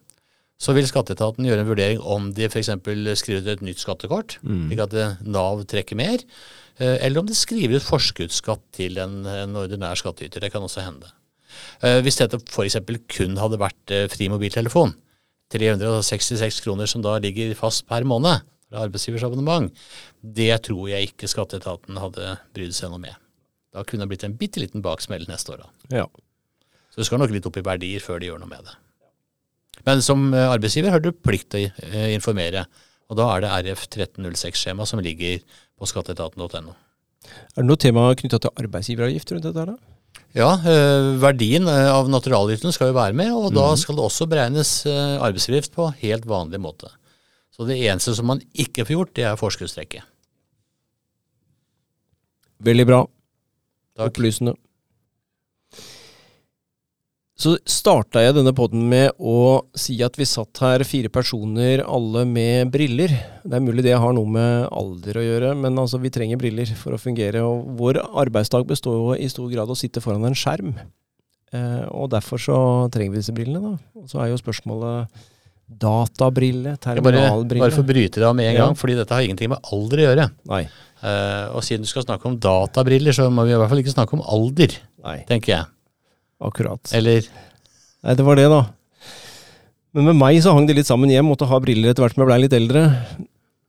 Så 0.62 0.76
vil 0.76 0.88
skatteetaten 0.88 1.44
gjøre 1.44 1.66
en 1.66 1.68
vurdering 1.68 2.00
om 2.00 2.30
de 2.36 2.48
f.eks. 2.48 2.72
skriver 3.20 3.44
ut 3.44 3.52
et 3.56 3.66
nytt 3.66 3.82
skattekort, 3.82 4.38
mm. 4.40 4.70
slik 4.70 4.84
at 4.86 4.96
Nav 5.28 5.66
trekker 5.68 6.00
mer, 6.00 6.24
eller 6.80 7.20
om 7.20 7.28
de 7.28 7.36
skriver 7.36 7.80
ut 7.80 7.88
forskuddsskatt 7.88 8.64
til 8.76 9.00
en, 9.04 9.22
en 9.28 9.60
ordinær 9.60 10.00
skattyter. 10.00 10.44
Det 10.44 10.54
kan 10.54 10.64
også 10.64 10.86
hende. 10.86 11.12
Hvis 12.04 12.22
dette 12.22 12.40
f.eks. 12.40 12.80
kun 13.12 13.36
hadde 13.40 13.60
vært 13.60 13.96
fri 14.16 14.30
mobiltelefon, 14.32 14.96
366 15.54 16.64
kroner 16.66 16.90
som 16.90 17.04
da 17.06 17.18
ligger 17.22 17.54
fast 17.60 17.86
per 17.90 18.08
måned, 18.08 18.44
fra 18.70 18.82
arbeidsgivers 18.86 19.26
abonnement, 19.28 19.70
det 20.22 20.54
tror 20.66 20.88
jeg 20.90 21.12
ikke 21.12 21.30
skatteetaten 21.30 22.00
hadde 22.02 22.36
brydd 22.56 22.76
seg 22.76 22.92
noe 22.92 23.04
med. 23.04 23.20
Da 23.76 23.84
kunne 23.86 24.06
det 24.06 24.14
blitt 24.14 24.26
en 24.28 24.38
bitte 24.40 24.62
liten 24.64 24.84
baksmell 24.86 25.28
neste 25.30 25.54
år. 25.54 25.66
Da. 25.66 26.02
Ja. 26.02 26.08
Så 26.90 27.02
det 27.02 27.10
skal 27.10 27.22
nok 27.22 27.34
litt 27.34 27.46
opp 27.48 27.60
i 27.60 27.66
verdier 27.66 28.04
før 28.04 28.22
de 28.22 28.32
gjør 28.32 28.42
noe 28.42 28.52
med 28.52 28.66
det. 28.68 28.76
Men 29.86 30.02
som 30.06 30.28
eh, 30.34 30.50
arbeidsgiver 30.50 30.94
har 30.94 31.04
du 31.04 31.12
plikt 31.14 31.52
til 31.54 31.68
å 31.70 31.90
eh, 31.92 32.14
informere, 32.16 32.66
og 33.10 33.20
da 33.20 33.30
er 33.36 33.44
det 33.44 33.52
RF 33.68 33.86
1306-skjema 33.92 34.88
som 34.90 35.02
ligger 35.04 35.44
på 35.78 35.90
skatteetaten.no. 35.90 36.74
Er 37.26 37.62
det 37.62 37.68
noe 37.68 37.82
tema 37.82 38.08
knytta 38.18 38.40
til 38.42 38.66
arbeidsgiveravgift 38.66 39.34
rundt 39.34 39.48
dette? 39.48 39.68
da? 39.70 39.78
Ja, 40.36 40.50
eh, 40.68 41.14
verdien 41.22 41.70
av 41.70 42.10
naturalytelsen 42.12 42.74
skal 42.76 42.92
jo 42.92 42.98
være 42.98 43.16
med, 43.18 43.32
og 43.34 43.54
da 43.54 43.70
mhm. 43.72 43.82
skal 43.84 44.00
det 44.00 44.08
også 44.10 44.30
beregnes 44.32 44.74
arbeidsgiveravgift 44.90 45.78
på 45.78 45.90
helt 46.02 46.28
vanlig 46.30 46.62
måte. 46.64 46.92
Så 47.56 47.68
det 47.70 47.78
eneste 47.86 48.12
som 48.18 48.28
man 48.28 48.42
ikke 48.52 48.84
får 48.84 48.98
gjort, 48.98 49.16
det 49.16 49.30
er 49.30 49.40
forskuddstrekket. 49.40 50.12
Veldig 52.66 52.86
bra. 52.90 53.06
Takk. 53.96 54.10
Opplysende. 54.10 54.56
Så 57.36 57.58
starta 57.68 58.22
jeg 58.24 58.32
denne 58.38 58.54
poden 58.56 58.86
med 58.88 59.12
å 59.20 59.66
si 59.76 59.98
at 60.06 60.16
vi 60.16 60.24
satt 60.24 60.56
her 60.64 60.86
fire 60.88 61.10
personer, 61.12 61.82
alle 61.84 62.22
med 62.30 62.70
briller. 62.72 63.12
Det 63.44 63.58
er 63.58 63.64
mulig 63.66 63.84
det 63.84 63.98
har 64.00 64.14
noe 64.16 64.30
med 64.32 64.70
alder 64.72 65.20
å 65.20 65.26
gjøre, 65.26 65.50
men 65.60 65.76
altså 65.82 66.00
vi 66.00 66.14
trenger 66.16 66.40
briller 66.40 66.72
for 66.80 66.96
å 66.96 67.00
fungere. 67.02 67.44
Og 67.44 67.74
vår 67.76 68.00
arbeidsdag 68.24 68.64
består 68.70 68.96
jo 69.02 69.18
i 69.20 69.28
stor 69.28 69.50
grad 69.52 69.68
av 69.68 69.76
å 69.76 69.80
sitte 69.82 70.00
foran 70.04 70.24
en 70.30 70.38
skjerm. 70.38 70.72
Eh, 71.52 71.84
og 71.92 72.08
derfor 72.16 72.40
så 72.40 72.56
trenger 72.96 73.18
vi 73.18 73.20
disse 73.26 73.36
brillene, 73.36 73.76
da. 73.76 74.00
Og 74.00 74.08
så 74.12 74.24
er 74.24 74.32
jo 74.32 74.40
spørsmålet 74.40 75.12
Databrille, 75.66 76.76
Bare, 76.78 76.96
terminalbrille. 77.02 77.60
bare 77.66 77.74
for 77.74 77.84
å 77.84 77.88
bryte 77.90 78.22
det 78.22 78.28
av 78.30 78.36
med 78.38 78.46
en 78.52 78.56
Ja. 78.56 78.66
gang, 78.68 78.76
fordi 78.78 78.96
dette 78.96 79.10
har 79.12 79.24
ingenting 79.26 79.50
med 79.50 79.60
alder 79.74 79.98
å 79.98 80.06
gjøre. 80.08 80.32
Nei. 80.48 80.64
Eh, 81.04 81.48
og 81.52 81.64
siden 81.64 81.82
du 81.82 81.88
skal 81.90 82.04
snakke 82.04 82.26
om 82.28 82.38
databriller, 82.40 83.12
så 83.12 83.28
må 83.34 83.44
vi 83.46 83.52
i 83.52 83.56
hvert 83.60 83.70
fall 83.70 83.80
ikke 83.84 83.94
snakke 83.96 84.14
om 84.14 84.22
alder, 84.22 84.78
Nei, 85.04 85.26
tenker 85.28 85.52
jeg. 85.58 85.66
Akkurat. 86.44 86.92
Eller 86.96 87.28
Nei, 88.06 88.14
det 88.14 88.26
var 88.26 88.38
det, 88.38 88.50
da. 88.52 88.62
Men 89.96 90.12
med 90.12 90.18
meg 90.20 90.38
så 90.44 90.54
hang 90.54 90.68
det 90.70 90.76
litt 90.78 90.90
sammen. 90.90 91.10
Jeg 91.10 91.26
måtte 91.26 91.48
ha 91.50 91.58
briller 91.64 91.90
etter 91.90 92.04
hvert 92.04 92.14
som 92.14 92.22
jeg 92.22 92.30
blei 92.30 92.38
litt 92.44 92.54
eldre. 92.54 92.84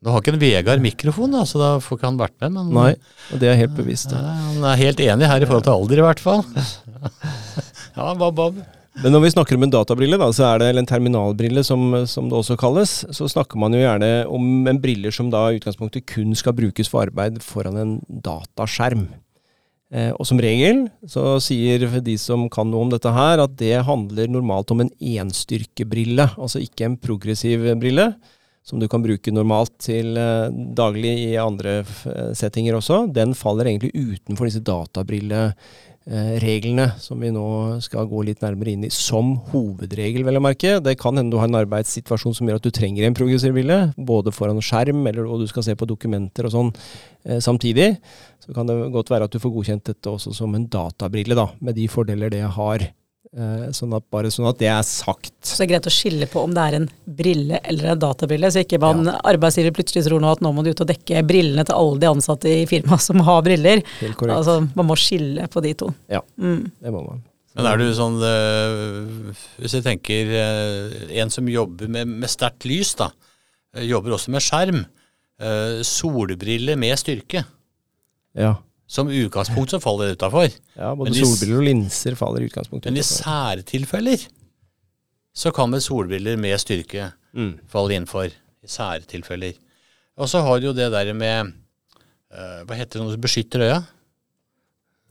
Du 0.05 0.11
har 0.13 0.21
ikke 0.21 0.35
en 0.35 0.41
Vegard 0.43 0.83
mikrofon, 0.85 1.33
da, 1.33 1.47
så 1.49 1.59
da 1.59 1.69
får 1.81 1.97
ikke 1.97 2.09
han 2.11 2.19
vært 2.21 2.35
med. 2.45 2.53
Men 2.59 2.73
Nei, 2.77 2.91
og 3.33 3.41
det 3.41 3.49
er 3.49 3.61
helt 3.63 3.77
bevisst. 3.79 4.13
Ja, 4.13 4.35
han 4.51 4.67
er 4.69 4.81
helt 4.83 5.01
enig 5.01 5.31
her 5.31 5.41
i 5.41 5.49
forhold 5.49 5.65
til 5.65 5.73
alder, 5.73 6.03
i 6.03 6.05
hvert 6.05 6.21
fall. 6.23 6.43
ja, 7.97 8.11
Bob, 8.19 8.37
Bob. 8.37 8.61
Men 9.01 9.13
når 9.13 9.25
vi 9.25 9.31
snakker 9.35 9.59
om 9.59 9.65
en 9.67 9.73
databrille, 9.73 10.19
da, 10.21 10.29
så 10.33 10.47
er 10.51 10.61
det, 10.61 10.69
eller 10.73 10.85
en 10.85 10.89
terminalbrille 10.89 11.65
som, 11.65 11.83
som 12.09 12.31
det 12.31 12.37
også 12.39 12.57
kalles, 12.61 12.93
så 13.13 13.29
snakker 13.29 13.61
man 13.61 13.77
jo 13.77 13.83
gjerne 13.83 14.11
om 14.33 14.69
en 14.69 14.81
briller 14.81 15.13
som 15.13 15.29
da 15.33 15.47
i 15.51 15.59
utgangspunktet 15.61 16.07
kun 16.13 16.33
skal 16.37 16.57
brukes 16.57 16.93
for 16.93 17.05
arbeid 17.05 17.41
foran 17.45 17.81
en 17.81 17.97
dataskjerm. 18.09 19.09
Eh, 19.95 20.11
og 20.11 20.27
som 20.27 20.41
regel 20.43 20.87
så 21.07 21.37
sier 21.43 21.85
de 22.03 22.17
som 22.19 22.49
kan 22.51 22.67
noe 22.71 22.87
om 22.87 22.91
dette 22.91 23.11
her, 23.13 23.43
at 23.45 23.55
det 23.61 23.85
handler 23.87 24.33
normalt 24.33 24.73
om 24.75 24.83
en 24.83 24.91
enstyrkebrille, 24.99 26.27
altså 26.35 26.63
ikke 26.65 26.89
en 26.89 26.99
progressiv 26.99 27.69
brille. 27.81 28.11
Som 28.67 28.81
du 28.83 28.89
kan 28.91 28.99
bruke 28.99 29.31
normalt 29.31 29.77
til 29.79 30.17
eh, 30.19 30.51
daglig 30.75 31.13
i 31.29 31.35
andre 31.39 31.85
settinger 32.35 32.75
også. 32.75 33.05
Den 33.15 33.37
faller 33.39 33.71
egentlig 33.71 33.93
utenfor 33.95 34.49
disse 34.49 34.65
databrillereglene 36.07 36.93
som 37.03 37.21
vi 37.21 37.33
nå 37.35 37.81
skal 37.83 38.07
gå 38.07 38.23
litt 38.27 38.43
nærmere 38.43 38.73
inn 38.73 38.85
i. 38.87 38.91
Som 38.91 39.37
hovedregel, 39.51 40.25
vel 40.25 40.39
å 40.39 40.43
merke. 40.43 40.79
Det 40.81 40.97
kan 40.99 41.17
hende 41.17 41.35
du 41.35 41.39
har 41.39 41.49
en 41.49 41.59
arbeidssituasjon 41.59 42.35
som 42.35 42.47
gjør 42.47 42.61
at 42.61 42.67
du 42.67 42.71
trenger 42.71 43.07
en 43.07 43.17
progressiv 43.17 43.53
brille, 43.53 43.93
både 43.97 44.33
foran 44.33 44.61
skjerm 44.63 45.07
eller 45.07 45.27
og 45.27 45.41
du 45.43 45.47
skal 45.51 45.65
se 45.67 45.75
på 45.75 45.89
dokumenter 45.89 46.47
og 46.47 46.55
sånn 46.55 46.71
eh, 47.25 47.41
samtidig. 47.41 47.97
Så 48.39 48.55
kan 48.55 48.67
det 48.67 48.79
godt 48.95 49.11
være 49.11 49.27
at 49.27 49.35
du 49.35 49.41
får 49.43 49.55
godkjent 49.57 49.91
dette 49.91 50.11
også 50.13 50.35
som 50.37 50.55
en 50.55 50.69
databrille, 50.71 51.35
da, 51.35 51.49
med 51.61 51.77
de 51.77 51.89
fordeler 51.91 52.31
det 52.31 52.45
har. 52.57 52.87
Eh, 53.37 53.65
sånn 53.77 53.93
at, 53.93 54.05
bare 54.09 54.31
sånn 54.33 54.47
at 54.49 54.57
det 54.63 54.69
er 54.73 54.85
sagt. 54.89 55.35
Så 55.45 55.59
det 55.61 55.67
er 55.67 55.71
greit 55.75 55.89
å 55.91 55.93
skille 55.93 56.25
på 56.33 56.41
om 56.47 56.55
det 56.57 56.63
er 56.71 56.77
en 56.79 56.87
brille 57.19 57.59
eller 57.69 57.91
en 57.93 58.01
databrille, 58.01 58.49
så 58.49 58.63
ikke 58.65 58.79
man 58.81 59.11
arbeidsgiver 59.13 59.75
plutselig 59.77 60.07
tror 60.07 60.23
nå 60.25 60.31
at 60.33 60.41
nå 60.41 60.55
må 60.57 60.65
du 60.65 60.71
ut 60.73 60.81
og 60.81 60.89
dekke 60.89 61.21
brillene 61.29 61.67
til 61.69 61.77
alle 61.77 62.01
de 62.01 62.09
ansatte 62.09 62.49
i 62.49 62.63
firmaet 62.71 63.05
som 63.05 63.21
har 63.27 63.43
briller. 63.45 63.83
Helt 64.01 64.17
korrekt. 64.17 64.39
Altså, 64.39 64.55
man 64.79 64.89
må 64.89 64.97
skille 64.97 65.45
på 65.53 65.61
de 65.67 65.75
to. 65.85 65.91
Ja, 66.09 66.23
Mm. 66.41 66.71
det 66.81 66.93
må 66.95 67.03
man. 67.05 67.21
Men 67.57 67.69
er 67.71 67.79
du 67.81 67.87
sånn 67.97 68.17
øh, 68.21 69.33
Hvis 69.61 69.73
jeg 69.79 69.85
tenker 69.87 70.29
øh, 70.29 70.97
en 71.21 71.31
som 71.33 71.47
jobber 71.49 71.89
med, 71.89 72.09
med 72.09 72.29
sterkt 72.29 72.65
lys, 72.69 72.95
da. 72.97 73.11
Jobber 73.85 74.17
også 74.17 74.33
med 74.33 74.45
skjerm. 74.45 74.83
Solbrille 75.37 75.85
solbriller 75.85 76.79
med 76.81 76.97
styrke. 76.97 77.43
Ja. 78.37 78.55
Som 78.87 79.09
utgangspunkt 79.11 79.73
så 79.75 79.81
faller 79.83 80.07
det 80.13 80.19
utafor. 80.21 80.47
ja 80.77 80.93
både 80.95 81.11
Men 81.11 81.17
de 81.17 81.25
solbriller 81.27 81.59
og 81.59 81.65
linser 81.67 82.15
faller 82.15 82.45
i 82.45 82.47
utgangspunktet. 82.51 82.93
Men 82.93 83.01
i 83.01 83.07
særtilfeller 83.07 84.27
så 85.37 85.51
kan 85.53 85.73
vel 85.75 85.83
solbriller 85.85 86.39
med 86.41 86.59
styrke 86.63 87.13
Mm. 87.37 87.59
falle 87.69 87.93
innenfor. 87.99 88.31
I 88.65 88.69
særtilfeller. 88.71 89.53
Og 90.17 90.29
så 90.33 90.41
har 90.41 90.61
du 90.61 90.67
jo 90.71 90.73
det 90.73 90.87
der 90.93 91.13
med 91.13 91.51
uh, 92.33 92.63
Hva 92.65 92.75
heter 92.79 92.97
det 92.97 93.03
noe 93.05 93.13
som 93.13 93.21
beskytter 93.21 93.61
øya? 93.67 93.83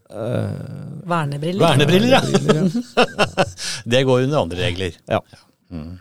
Uh, 0.09 1.01
Vernebriller. 1.05 1.61
Vernebriller, 1.65 2.09
ja! 2.09 2.21
ja. 2.23 3.45
Det 3.91 4.03
går 4.05 4.25
under 4.25 4.41
andre 4.41 4.57
regler. 4.67 4.97
Ja. 5.09 5.19
Mm. 5.69 5.99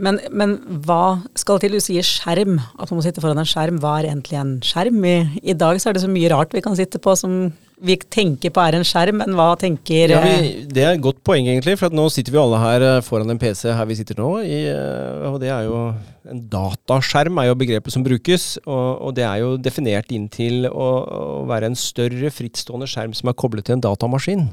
Men, 0.00 0.20
men 0.32 0.56
hva 0.86 1.20
skal 1.38 1.60
til? 1.60 1.76
Du 1.76 1.84
sier 1.84 2.06
skjerm, 2.06 2.58
at 2.58 2.90
man 2.90 2.98
må 2.98 3.04
sitte 3.04 3.22
foran 3.22 3.40
en 3.40 3.48
skjerm. 3.48 3.80
Hva 3.82 3.98
er 3.98 4.10
egentlig 4.10 4.38
en 4.40 4.54
skjerm? 4.64 5.02
I, 5.04 5.18
I 5.52 5.56
dag 5.58 5.80
så 5.80 5.90
er 5.90 5.98
det 5.98 6.04
så 6.04 6.12
mye 6.12 6.30
rart 6.32 6.56
vi 6.56 6.64
kan 6.64 6.78
sitte 6.78 7.02
på 7.02 7.16
som 7.18 7.50
vi 7.80 7.96
tenker 8.12 8.52
på 8.52 8.60
er 8.60 8.76
en 8.76 8.84
skjerm, 8.84 9.20
men 9.22 9.36
hva 9.36 9.54
tenker 9.60 10.12
Ja, 10.12 10.20
eh, 10.20 10.42
vi, 10.42 10.50
det 10.68 10.84
er 10.84 10.94
et 10.94 11.04
godt 11.04 11.22
poeng, 11.24 11.48
egentlig. 11.48 11.78
For 11.80 11.92
nå 11.94 12.06
sitter 12.12 12.34
vi 12.34 12.40
alle 12.40 12.60
her 12.60 12.84
eh, 12.84 13.02
foran 13.04 13.32
en 13.32 13.40
PC 13.40 13.70
her 13.72 13.88
vi 13.88 13.96
sitter 13.96 14.20
nå. 14.20 14.28
I, 14.44 14.60
eh, 14.68 15.28
og 15.30 15.40
det 15.42 15.52
er 15.52 15.68
jo 15.68 15.82
En 16.30 16.42
dataskjerm 16.52 17.40
er 17.40 17.48
jo 17.48 17.56
begrepet 17.58 17.94
som 17.94 18.04
brukes. 18.06 18.58
Og, 18.66 18.88
og 19.08 19.14
det 19.16 19.24
er 19.24 19.40
jo 19.40 19.54
definert 19.56 20.12
inn 20.14 20.28
til 20.30 20.68
å, 20.68 20.88
å 21.00 21.44
være 21.48 21.70
en 21.70 21.78
større 21.78 22.30
frittstående 22.34 22.88
skjerm 22.90 23.16
som 23.16 23.32
er 23.32 23.38
koblet 23.40 23.66
til 23.66 23.78
en 23.78 23.86
datamaskin. 23.88 24.44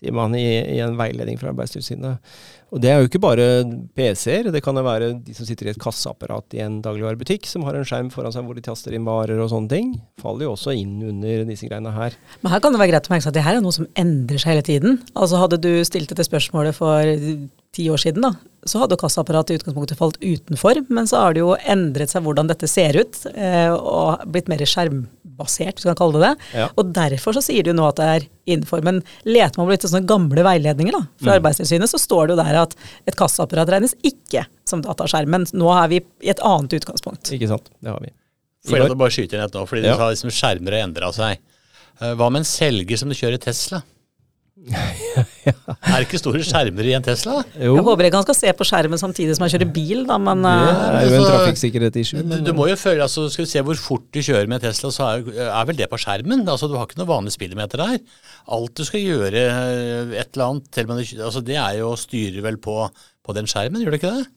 Sier 0.00 0.14
man 0.16 0.32
i, 0.32 0.46
i 0.76 0.78
en 0.80 0.96
veiledning 0.96 1.36
fra 1.36 1.50
Arbeidstilsynet. 1.52 2.32
Og 2.70 2.80
det 2.80 2.88
er 2.88 3.00
jo 3.02 3.08
ikke 3.10 3.20
bare 3.20 3.46
PC-er. 3.98 4.48
Det 4.54 4.62
kan 4.64 4.78
jo 4.78 4.84
være 4.86 5.10
de 5.26 5.34
som 5.36 5.44
sitter 5.44 5.68
i 5.68 5.72
et 5.74 5.80
kasseapparat 5.82 6.56
i 6.56 6.62
en 6.64 6.78
dagligvarebutikk, 6.84 7.48
som 7.50 7.66
har 7.66 7.76
en 7.76 7.84
skjerm 7.84 8.08
foran 8.14 8.32
seg 8.32 8.46
hvor 8.46 8.56
de 8.56 8.64
taster 8.64 8.94
inn 8.96 9.04
varer 9.04 9.42
og 9.42 9.50
sånne 9.52 9.72
ting. 9.72 9.92
Faller 10.22 10.46
jo 10.46 10.54
også 10.54 10.72
inn 10.78 10.96
under 11.04 11.44
disse 11.48 11.68
greiene 11.68 11.92
her. 11.92 12.16
Men 12.40 12.54
her 12.54 12.62
kan 12.64 12.72
det 12.72 12.80
være 12.80 12.94
greit 12.94 13.10
å 13.10 13.14
merke 13.14 13.26
seg 13.26 13.34
at 13.34 13.40
det 13.40 13.46
her 13.48 13.58
er 13.58 13.64
noe 13.64 13.76
som 13.76 13.90
endrer 13.98 14.40
seg 14.40 14.54
hele 14.54 14.66
tiden. 14.70 15.00
Altså 15.12 15.42
Hadde 15.42 15.60
du 15.60 15.72
stilt 15.84 16.12
dette 16.12 16.28
spørsmålet 16.28 16.78
for 16.78 17.12
ti 17.72 17.84
år 17.92 18.00
siden, 18.02 18.24
da, 18.24 18.32
så 18.66 18.80
hadde 18.82 18.96
jo 18.96 19.00
kassaapparatet 19.04 19.52
i 19.54 19.58
utgangspunktet 19.60 19.98
falt 19.98 20.16
utenfor. 20.20 20.80
Men 20.90 21.06
så 21.06 21.20
har 21.22 21.34
det 21.36 21.42
jo 21.44 21.52
endret 21.70 22.10
seg 22.10 22.24
hvordan 22.26 22.48
dette 22.50 22.66
ser 22.68 22.96
ut, 22.98 23.20
eh, 23.34 23.70
og 23.70 24.24
blitt 24.34 24.48
mer 24.50 24.58
skjermbasert, 24.66 25.78
hvis 25.78 25.86
vi 25.86 25.90
kan 25.92 25.98
kalle 26.00 26.18
det 26.18 26.24
det. 26.26 26.48
Ja. 26.58 26.66
Og 26.74 26.90
derfor 26.96 27.36
så 27.36 27.42
sier 27.46 27.62
du 27.66 27.70
nå 27.76 27.86
at 27.88 28.00
det 28.00 28.08
er 28.16 28.26
innenfor. 28.50 28.82
Men 28.86 28.98
leter 29.24 29.60
man 29.60 29.68
på 29.68 29.74
litt 29.76 29.86
sånne 29.86 30.02
gamle 30.10 30.42
veiledninger 30.46 30.96
da, 30.98 31.04
fra 31.22 31.36
Arbeidstilsynet, 31.38 31.92
så 31.92 32.00
står 32.02 32.26
det 32.26 32.34
jo 32.36 32.40
der 32.42 32.58
at 32.64 32.74
et 33.06 33.18
kassaapparat 33.20 33.70
regnes 33.76 33.94
ikke 34.02 34.44
som 34.68 34.82
dataskjerm. 34.82 35.30
Men 35.30 35.46
nå 35.54 35.70
er 35.78 35.92
vi 35.94 36.02
i 36.26 36.32
et 36.34 36.42
annet 36.42 36.74
utgangspunkt. 36.80 37.30
Ikke 37.38 37.48
sant? 37.54 37.70
Det 37.80 37.94
har 37.94 38.02
vi. 38.02 38.10
Jeg 38.68 38.90
da 38.90 38.98
bare 38.98 39.14
skyte 39.14 39.38
inn 39.38 39.46
et 39.46 39.54
nå, 39.56 39.62
fordi 39.64 39.86
Ja. 39.86 39.94
du 39.94 40.02
sa 40.02 40.10
liksom 40.10 40.34
skjermer 40.34 40.74
har 40.76 40.84
endra 40.88 41.12
seg. 41.16 41.38
Eh, 42.02 42.12
Hva 42.18 42.28
med 42.32 42.42
en 42.42 42.50
selger 42.50 42.98
som 42.98 43.08
du 43.08 43.14
kjører 43.14 43.40
Tesla? 43.40 43.82
Er 45.50 45.94
det 45.96 46.04
ikke 46.04 46.20
store 46.20 46.42
skjermer 46.44 46.86
i 46.86 46.92
en 46.96 47.04
Tesla? 47.04 47.38
Jo. 47.56 47.74
Jeg 47.78 47.84
håper 47.86 48.06
ikke 48.06 48.18
han 48.20 48.26
skal 48.26 48.36
se 48.36 48.52
på 48.56 48.66
skjermen 48.68 49.00
samtidig 49.00 49.36
som 49.36 49.46
han 49.46 49.52
kjører 49.54 49.70
bil, 49.74 50.02
da, 50.08 50.18
men 50.20 50.44
Det 50.44 50.52
eh, 50.52 50.82
er 51.00 51.06
jo 51.08 51.20
en 51.20 51.28
trafikksikkerhet-issue. 51.28 52.24
Du, 52.26 52.34
du 52.50 52.52
må 52.56 52.68
jo 52.70 52.76
føle, 52.78 53.02
altså 53.06 53.26
Skal 53.32 53.48
du 53.48 53.52
se 53.52 53.64
hvor 53.66 53.80
fort 53.80 54.06
du 54.12 54.20
kjører 54.20 54.50
med 54.50 54.60
en 54.60 54.66
Tesla, 54.68 54.92
så 54.94 55.06
er, 55.14 55.30
er 55.48 55.70
vel 55.70 55.80
det 55.80 55.88
på 55.90 56.00
skjermen? 56.00 56.44
Altså 56.44 56.68
Du 56.70 56.76
har 56.76 56.88
ikke 56.88 57.00
noe 57.00 57.10
vanlig 57.10 57.34
speedometer 57.36 57.80
der. 57.80 57.96
Alt 58.56 58.76
du 58.76 58.84
skal 58.88 59.04
gjøre, 59.04 59.46
eh, 59.46 60.18
et 60.20 60.36
eller 60.36 60.46
annet, 60.50 60.68
til 60.74 60.92
altså 61.24 61.44
det 61.44 61.56
er 61.60 61.80
jo 61.80 61.94
å 61.94 62.00
styre 62.00 62.44
vel 62.44 62.60
på, 62.60 62.82
på 63.24 63.36
den 63.36 63.48
skjermen, 63.50 63.80
gjør 63.80 63.96
det 63.96 64.02
ikke 64.02 64.14
det? 64.18 64.28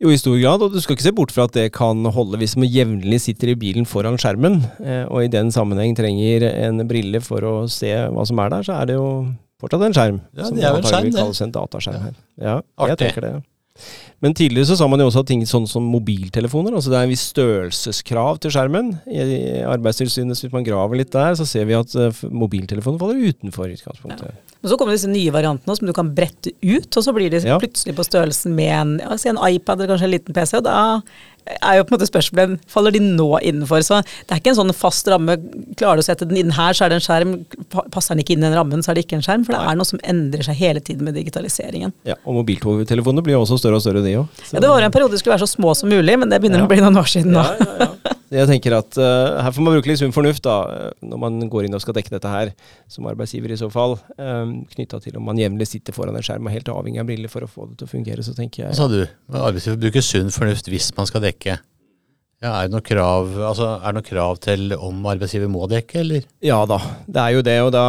Jo, 0.00 0.08
i 0.08 0.16
stor 0.16 0.38
grad, 0.40 0.62
og 0.64 0.72
du 0.72 0.80
skal 0.80 0.96
ikke 0.96 1.04
se 1.04 1.12
bort 1.12 1.32
fra 1.34 1.44
at 1.44 1.52
det 1.52 1.66
kan 1.76 1.98
holde 2.14 2.38
hvis 2.40 2.54
man 2.56 2.70
jevnlig 2.72 3.18
sitter 3.20 3.52
i 3.52 3.58
bilen 3.60 3.84
foran 3.88 4.16
skjermen, 4.20 4.62
eh, 4.80 5.04
og 5.04 5.26
i 5.26 5.32
den 5.32 5.52
sammenheng 5.52 5.92
trenger 5.98 6.46
en 6.48 6.80
brille 6.88 7.20
for 7.20 7.44
å 7.44 7.54
se 7.68 7.90
hva 8.08 8.24
som 8.28 8.40
er 8.40 8.54
der, 8.54 8.64
så 8.64 8.78
er 8.80 8.88
det 8.88 8.96
jo 8.96 9.10
fortsatt 9.60 9.84
en 9.84 9.96
skjerm. 9.98 10.20
Ja, 10.32 10.48
det 10.48 10.64
er 10.64 10.72
jo 10.72 10.80
en 10.80 10.88
skjerm, 10.88 11.10
det. 11.10 11.20
kalles 11.20 11.44
en 11.44 11.52
dataskjerm 11.52 12.06
her. 12.06 12.14
Ja, 12.40 12.54
Artig. 12.80 12.94
jeg 12.94 13.00
tenker 13.02 13.26
det. 13.26 13.32
Men 14.24 14.36
tidligere 14.36 14.70
så 14.70 14.78
sa 14.80 14.88
man 14.88 15.00
jo 15.00 15.08
også 15.10 15.20
at 15.20 15.28
ting 15.28 15.44
sånn 15.48 15.68
som 15.68 15.84
mobiltelefoner, 15.92 16.72
altså 16.76 16.92
det 16.92 16.96
er 16.96 17.04
en 17.04 17.12
viss 17.12 17.26
størrelseskrav 17.34 18.40
til 18.40 18.54
skjermen. 18.56 18.94
I 19.04 19.64
Arbeidstilsynet, 19.68 20.32
hvis 20.32 20.56
man 20.56 20.64
graver 20.64 21.00
litt 21.00 21.12
der, 21.12 21.36
så 21.36 21.44
ser 21.48 21.68
vi 21.68 21.76
at 21.76 21.92
mobiltelefonen 22.32 23.00
faller 23.00 23.20
utenfor 23.20 23.68
utgangspunktet. 23.68 24.32
utgangspunktet. 24.32 24.49
Men 24.62 24.70
så 24.70 24.76
kommer 24.76 24.92
disse 24.92 25.08
nye 25.08 25.30
variantene 25.32 25.76
som 25.78 25.86
du 25.88 25.92
kan 25.96 26.10
brette 26.14 26.52
ut, 26.60 26.90
og 26.96 27.02
så 27.04 27.14
blir 27.16 27.30
de 27.32 27.40
Ja. 27.46 27.58
plutselig 27.58 27.94
på 27.96 28.04
størrelsen 28.04 28.52
med 28.54 28.72
en, 28.76 28.98
ja, 29.00 29.16
si 29.16 29.28
en 29.30 29.38
iPad 29.40 29.80
eller 29.80 29.94
kanskje 29.96 30.04
en 30.04 30.10
liten 30.18 30.34
PC. 30.36 30.58
og 30.58 30.64
Da 30.64 31.00
er 31.62 31.78
jo 31.78 31.84
på 31.84 31.94
en 31.94 31.98
måte 31.98 32.06
spørsmålet 32.10 32.60
faller 32.68 32.92
de 32.92 33.00
nå 33.00 33.40
innenfor. 33.42 33.80
Så 33.82 34.02
det 34.04 34.30
er 34.36 34.40
ikke 34.42 34.50
en 34.52 34.58
sånn 34.60 34.74
fast 34.76 35.08
ramme. 35.08 35.38
Klarer 35.80 35.96
du 35.96 36.02
å 36.02 36.04
sette 36.04 36.28
den 36.28 36.36
inn 36.36 36.50
her, 36.52 36.72
så 36.76 36.84
er 36.84 36.88
det 36.92 37.00
en 37.00 37.06
skjerm. 37.08 37.32
Passer 37.90 38.14
den 38.14 38.22
ikke 38.22 38.36
inn 38.36 38.44
i 38.44 38.48
den 38.50 38.54
rammen, 38.58 38.82
så 38.84 38.90
er 38.92 38.94
det 39.00 39.06
ikke 39.08 39.16
en 39.16 39.22
skjerm. 39.24 39.46
For 39.46 39.56
det 39.56 39.62
er 39.64 39.74
noe 39.80 39.88
som 39.88 39.98
endrer 40.04 40.44
seg 40.44 40.54
hele 40.60 40.80
tiden 40.84 41.04
med 41.08 41.14
digitaliseringen. 41.16 41.92
Ja, 42.04 42.14
og 42.26 42.34
mobiltelefonene 42.44 43.24
blir 43.24 43.38
jo 43.38 43.42
også 43.46 43.58
større 43.58 43.80
og 43.80 43.82
større, 43.82 44.04
de 44.04 44.12
òg. 44.20 44.28
Ja, 44.52 44.60
det 44.60 44.68
var 44.68 44.82
en 44.82 44.92
periode 44.92 45.12
de 45.12 45.18
skulle 45.18 45.38
være 45.38 45.48
så 45.48 45.56
små 45.56 45.74
som 45.74 45.88
mulig, 45.88 46.18
men 46.20 46.28
det 46.28 46.38
begynner 46.42 46.58
Ja. 46.60 46.66
å 46.66 46.68
bli 46.68 46.76
noen 46.84 47.00
år 47.00 47.08
siden 47.08 47.32
nå. 47.32 47.42
Jeg 48.30 48.46
tenker 48.46 48.76
at 48.76 48.94
uh, 49.00 49.40
her 49.42 49.54
får 49.54 49.64
man 49.66 49.74
bruke 49.74 49.90
litt 49.90 49.98
sunn 49.98 50.14
fornuft 50.14 50.44
da, 50.46 50.58
eh, 50.70 51.06
når 51.10 51.18
man 51.18 51.38
går 51.50 51.66
inn 51.66 51.74
og 51.74 51.82
skal 51.82 51.96
dekke 51.96 52.12
dette 52.12 52.30
her, 52.30 52.52
som 52.90 53.08
arbeidsgiver 53.10 53.50
i 53.50 53.58
så 53.58 53.66
fall. 53.72 53.96
Um, 54.22 54.60
Knytta 54.70 55.00
til 55.02 55.18
om 55.18 55.26
man 55.26 55.40
jevnlig 55.40 55.66
sitter 55.66 55.96
foran 55.96 56.14
en 56.14 56.22
skjerm 56.22 56.46
og 56.46 56.54
helt 56.54 56.70
avhengig 56.70 57.02
av 57.02 57.08
briller 57.10 57.32
for 57.32 57.42
å 57.42 57.50
få 57.50 57.66
det 57.72 57.80
til 57.80 57.90
å 57.90 57.90
fungere, 57.90 58.26
så 58.26 58.36
tenker 58.36 58.64
jeg... 58.68 58.70
Hva 58.70 58.78
sa 58.78 58.86
du? 58.92 59.02
Arbeidsgiver 59.34 59.82
bruker 59.82 60.06
sunn 60.06 60.30
fornuft 60.34 60.70
hvis 60.70 60.92
man 60.94 61.10
skal 61.10 61.26
dekke. 61.26 61.58
Ja, 62.40 62.54
er 62.56 62.70
det 62.70 62.72
noe 62.72 62.80
krav, 62.80 63.34
altså, 63.36 63.66
er 63.76 63.92
det 63.92 63.98
noe 63.98 64.06
krav 64.06 64.38
til 64.40 64.70
om 64.72 65.02
arbeidsgiver 65.10 65.50
må 65.52 65.66
dekke, 65.68 65.98
eller? 66.00 66.22
Ja 66.40 66.62
da, 66.64 66.78
det 67.04 67.20
er 67.20 67.34
jo 67.34 67.42
det. 67.44 67.56
Og 67.66 67.68
da, 67.74 67.82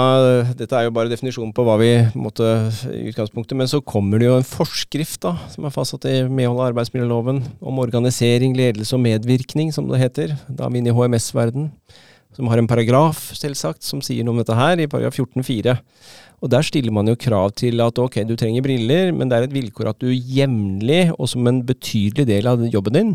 dette 0.59 0.75
er 0.75 0.89
jo 0.89 0.91
bare 0.97 1.07
definisjonen 1.07 1.53
på 1.55 1.63
hva 1.63 1.77
vi 1.79 1.93
måtte 2.19 2.49
i 2.91 3.05
utgangspunktet. 3.13 3.55
Men 3.55 3.69
så 3.71 3.79
kommer 3.79 4.19
det 4.19 4.27
jo 4.27 4.35
en 4.41 4.49
forskrift 4.49 5.21
da, 5.23 5.37
som 5.53 5.63
er 5.63 5.71
fastsatt 5.71 6.09
i 6.11 6.17
medhold 6.27 6.59
av 6.59 6.73
arbeidsmiljøloven, 6.73 7.39
om 7.63 7.79
organisering, 7.79 8.57
ledelse 8.59 8.97
og 8.97 9.05
medvirkning, 9.05 9.71
som 9.71 9.87
det 9.87 10.01
heter. 10.03 10.35
Da 10.49 10.67
er 10.67 10.75
vi 10.75 10.83
inne 10.83 10.91
i 10.91 10.97
HMS-verden. 10.99 11.71
som 12.35 12.47
har 12.47 12.59
en 12.59 12.67
paragraf, 12.67 13.23
selvsagt, 13.35 13.83
som 13.83 14.03
sier 14.03 14.23
noe 14.23 14.35
om 14.35 14.39
dette 14.39 14.55
her, 14.55 14.79
i 14.79 14.87
paragraf 14.91 15.15
14-4. 15.19 15.77
Og 16.41 16.51
der 16.51 16.63
stiller 16.65 16.91
man 16.95 17.07
jo 17.07 17.15
krav 17.19 17.51
til 17.59 17.79
at 17.83 17.99
ok, 17.99 18.23
du 18.27 18.35
trenger 18.39 18.63
briller, 18.65 19.11
men 19.15 19.31
det 19.31 19.37
er 19.37 19.47
et 19.47 19.55
vilkår 19.55 19.91
at 19.91 20.03
du 20.03 20.11
jevnlig, 20.11 21.11
og 21.17 21.27
som 21.31 21.47
en 21.47 21.63
betydelig 21.67 22.27
del 22.27 22.47
av 22.51 22.63
jobben 22.71 22.97
din, 22.97 23.11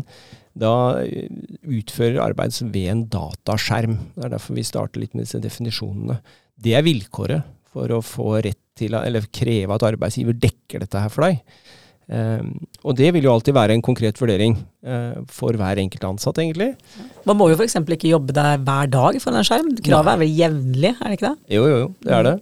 da 0.61 0.73
eh, 1.03 1.31
utfører 1.79 2.21
arbeid 2.23 2.57
ved 2.73 2.91
en 2.91 3.05
dataskjerm. 3.13 3.97
Det 4.15 4.27
er 4.27 4.35
derfor 4.35 4.57
vi 4.57 4.65
starter 4.67 5.03
litt 5.03 5.15
med 5.15 5.27
disse 5.27 5.41
definisjonene. 5.43 6.19
Det 6.57 6.75
er 6.77 6.85
vilkåret 6.85 7.45
for 7.73 7.91
å 7.93 8.03
få 8.05 8.37
rett 8.41 8.61
til, 8.77 8.95
eller 8.97 9.25
kreve 9.33 9.75
at 9.75 9.85
arbeidsgiver 9.87 10.37
dekker 10.37 10.83
dette 10.83 11.01
her 11.01 11.13
for 11.13 11.27
deg. 11.27 11.41
Um, 12.07 12.53
og 12.87 12.95
det 12.95 13.09
vil 13.11 13.25
jo 13.27 13.33
alltid 13.33 13.51
være 13.57 13.75
en 13.75 13.83
konkret 13.83 14.15
vurdering 14.21 14.53
uh, 14.87 15.17
for 15.27 15.57
hver 15.59 15.81
enkelt 15.81 16.05
ansatt, 16.07 16.39
egentlig. 16.39 16.69
Man 17.27 17.35
må 17.35 17.49
jo 17.51 17.57
f.eks. 17.57 17.75
ikke 17.83 18.13
jobbe 18.13 18.35
der 18.35 18.61
hver 18.63 18.87
dag 18.93 19.19
for 19.19 19.35
en 19.35 19.47
skjerm. 19.47 19.73
Kravet 19.83 20.13
er 20.13 20.21
vel 20.21 20.37
jevnlig, 20.37 20.93
er 20.93 21.03
det 21.03 21.17
ikke 21.17 21.33
det? 21.33 21.57
Jo, 21.57 21.65
jo, 21.67 21.81
jo, 21.83 21.89
det 22.07 22.15
er 22.15 22.25
det. 22.29 22.37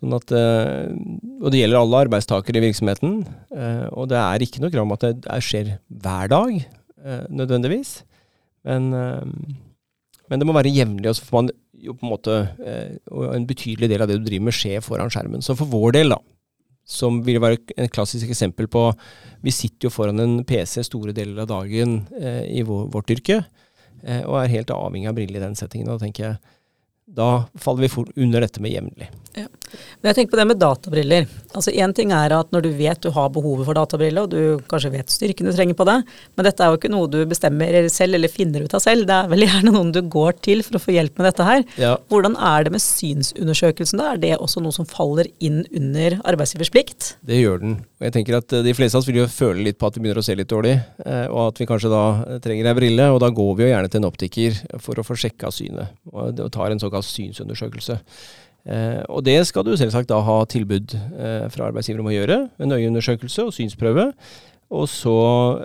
Sånn 0.00 0.16
at, 0.16 0.32
uh, 0.32 1.42
og 1.42 1.52
det 1.52 1.60
gjelder 1.60 1.82
alle 1.82 2.00
arbeidstakere 2.06 2.58
i 2.62 2.64
virksomheten. 2.64 3.18
Uh, 3.52 3.86
og 3.92 4.08
det 4.10 4.18
er 4.22 4.46
ikke 4.46 4.64
noe 4.64 4.72
krav 4.72 4.88
om 4.88 4.96
at 4.96 5.04
det 5.04 5.12
er, 5.28 5.44
skjer 5.44 5.74
hver 5.92 6.32
dag, 6.32 6.56
nødvendigvis. 7.02 8.02
Men, 8.68 8.92
men, 8.92 10.38
det 10.38 10.46
må 10.46 10.54
være 10.54 10.70
jevnlig, 10.70 11.08
og 11.10 11.16
så 11.18 11.24
får 11.26 11.38
man 11.40 11.48
jo 11.82 11.96
på 11.98 12.06
en 12.06 12.12
måte 12.12 12.36
en 13.34 13.46
betydelig 13.48 13.88
del 13.90 14.04
av 14.04 14.10
det 14.10 14.20
du 14.20 14.28
driver 14.28 14.46
med, 14.46 14.54
skje 14.54 14.78
foran 14.84 15.10
skjermen. 15.10 15.42
Så 15.42 15.56
for 15.58 15.70
vår 15.72 15.96
del, 15.98 16.14
da, 16.14 16.20
som 16.88 17.20
vil 17.26 17.40
være 17.42 17.60
et 17.76 17.92
klassisk 17.94 18.30
eksempel 18.30 18.68
på 18.70 18.88
Vi 19.42 19.54
sitter 19.54 19.88
jo 19.88 19.92
foran 19.94 20.20
en 20.22 20.40
PC 20.46 20.82
store 20.86 21.14
deler 21.14 21.42
av 21.42 21.50
dagen 21.50 22.02
eh, 22.18 22.44
i 22.58 22.62
vårt 22.66 23.10
yrke, 23.10 23.40
eh, 24.02 24.22
og 24.22 24.38
er 24.38 24.52
helt 24.52 24.70
avhengig 24.70 25.10
av 25.10 25.16
briller 25.16 25.40
i 25.40 25.44
den 25.44 25.56
settingen. 25.58 25.90
Da 25.90 25.98
tenker 25.98 26.24
jeg 26.24 26.36
da 27.06 27.44
faller 27.60 27.84
vi 27.84 27.92
fort 27.92 28.12
under 28.16 28.40
dette 28.40 28.62
med 28.62 28.72
jevnlig. 28.72 29.08
Ja. 29.32 29.46
Men 30.00 30.10
jeg 30.10 30.16
tenker 30.16 30.34
på 30.34 30.38
det 30.38 30.44
med 30.50 30.58
databriller. 30.60 31.26
Altså 31.56 31.72
Én 31.72 31.94
ting 31.96 32.12
er 32.12 32.34
at 32.36 32.50
når 32.52 32.66
du 32.66 32.68
vet 32.76 33.00
du 33.02 33.08
har 33.14 33.30
behovet 33.32 33.66
for 33.66 33.76
databriller, 33.76 34.26
og 34.26 34.32
du 34.32 34.64
kanskje 34.68 34.92
vet 34.92 35.12
styrken 35.12 35.48
du 35.48 35.52
trenger 35.54 35.76
på 35.78 35.86
det, 35.88 35.98
men 36.36 36.46
dette 36.46 36.64
er 36.64 36.72
jo 36.72 36.78
ikke 36.78 36.90
noe 36.92 37.08
du 37.10 37.18
bestemmer 37.28 37.88
selv 37.92 38.18
eller 38.18 38.32
finner 38.32 38.66
ut 38.66 38.76
av 38.76 38.84
selv. 38.84 39.06
Det 39.08 39.16
er 39.16 39.30
vel 39.32 39.46
gjerne 39.46 39.72
noen 39.74 39.92
du 39.94 40.02
går 40.12 40.36
til 40.44 40.64
for 40.66 40.78
å 40.78 40.82
få 40.82 40.96
hjelp 40.96 41.18
med 41.18 41.30
dette 41.30 41.48
her. 41.48 41.64
Ja. 41.80 41.94
Hvordan 42.12 42.36
er 42.36 42.66
det 42.66 42.74
med 42.76 42.84
synsundersøkelsen 42.84 44.02
da? 44.02 44.12
Er 44.12 44.22
det 44.22 44.34
også 44.38 44.62
noe 44.64 44.76
som 44.76 44.88
faller 44.88 45.30
inn 45.40 45.62
under 45.70 46.18
arbeidsgivers 46.28 46.72
plikt? 46.74 47.14
Det 47.24 47.40
gjør 47.40 47.64
den. 47.64 47.78
Og 48.02 48.08
jeg 48.08 48.16
tenker 48.16 48.38
at 48.40 48.52
eh, 48.56 48.64
De 48.66 48.74
fleste 48.76 48.98
av 48.98 49.02
oss 49.04 49.08
vil 49.08 49.22
jo 49.22 49.28
føle 49.30 49.62
litt 49.68 49.78
på 49.80 49.88
at 49.88 49.96
vi 49.96 50.04
begynner 50.04 50.20
å 50.20 50.26
se 50.26 50.36
litt 50.36 50.50
dårlig, 50.50 50.74
eh, 51.06 51.26
og 51.30 51.52
at 51.52 51.62
vi 51.62 51.68
kanskje 51.70 51.92
da 51.92 52.04
eh, 52.26 52.40
trenger 52.44 52.68
ei 52.68 52.76
brille. 52.78 53.08
Og 53.14 53.20
da 53.22 53.30
går 53.32 53.52
vi 53.58 53.66
jo 53.66 53.72
gjerne 53.72 53.92
til 53.92 54.02
en 54.02 54.10
optiker 54.10 54.60
for 54.82 54.98
å 54.98 55.06
få 55.06 55.16
sjekka 55.24 55.52
synet, 55.54 55.94
og 56.12 56.52
tar 56.52 56.72
en 56.72 56.82
såkalt 56.82 57.08
synsundersøkelse. 57.08 57.98
Eh, 58.62 59.02
og 59.10 59.24
det 59.26 59.40
skal 59.48 59.64
du 59.66 59.74
selvsagt 59.74 60.10
da 60.12 60.20
ha 60.22 60.38
tilbud 60.46 60.94
eh, 60.94 61.48
fra 61.50 61.66
arbeidsgiver 61.70 62.02
om 62.02 62.10
å 62.12 62.14
gjøre. 62.14 62.38
En 62.62 62.74
øyeundersøkelse 62.76 63.48
og 63.48 63.54
synsprøve. 63.56 64.12
Og 64.72 64.86
så 64.88 65.16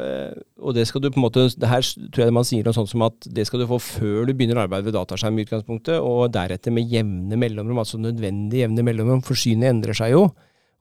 eh, 0.01 0.39
Og 0.59 0.73
det 0.75 0.87
skal 0.89 0.99
du 0.99 1.07
på 1.07 1.21
en 1.21 1.23
måte 1.23 1.45
Det 1.55 1.69
her 1.69 1.85
tror 2.11 2.25
jeg 2.25 2.33
man 2.35 2.47
sier 2.47 2.65
noe 2.65 2.75
sånt 2.75 2.89
som 2.91 3.05
at 3.05 3.27
det 3.31 3.45
skal 3.47 3.61
du 3.61 3.67
få 3.69 3.77
før 3.79 4.27
du 4.27 4.33
begynner 4.33 4.59
arbeid 4.65 4.83
ved 4.83 4.97
dataskjerm 4.97 5.37
i 5.37 5.45
utgangspunktet, 5.45 6.01
og 6.01 6.33
deretter 6.35 6.73
med 6.75 6.89
jevne 6.91 7.39
mellomrom, 7.39 7.79
altså 7.83 8.01
nødvendig 8.01 8.65
jevne 8.65 8.83
mellomrom, 8.83 9.23
for 9.23 9.39
synet 9.39 9.71
endrer 9.71 9.95
seg 9.97 10.15
jo. 10.15 10.25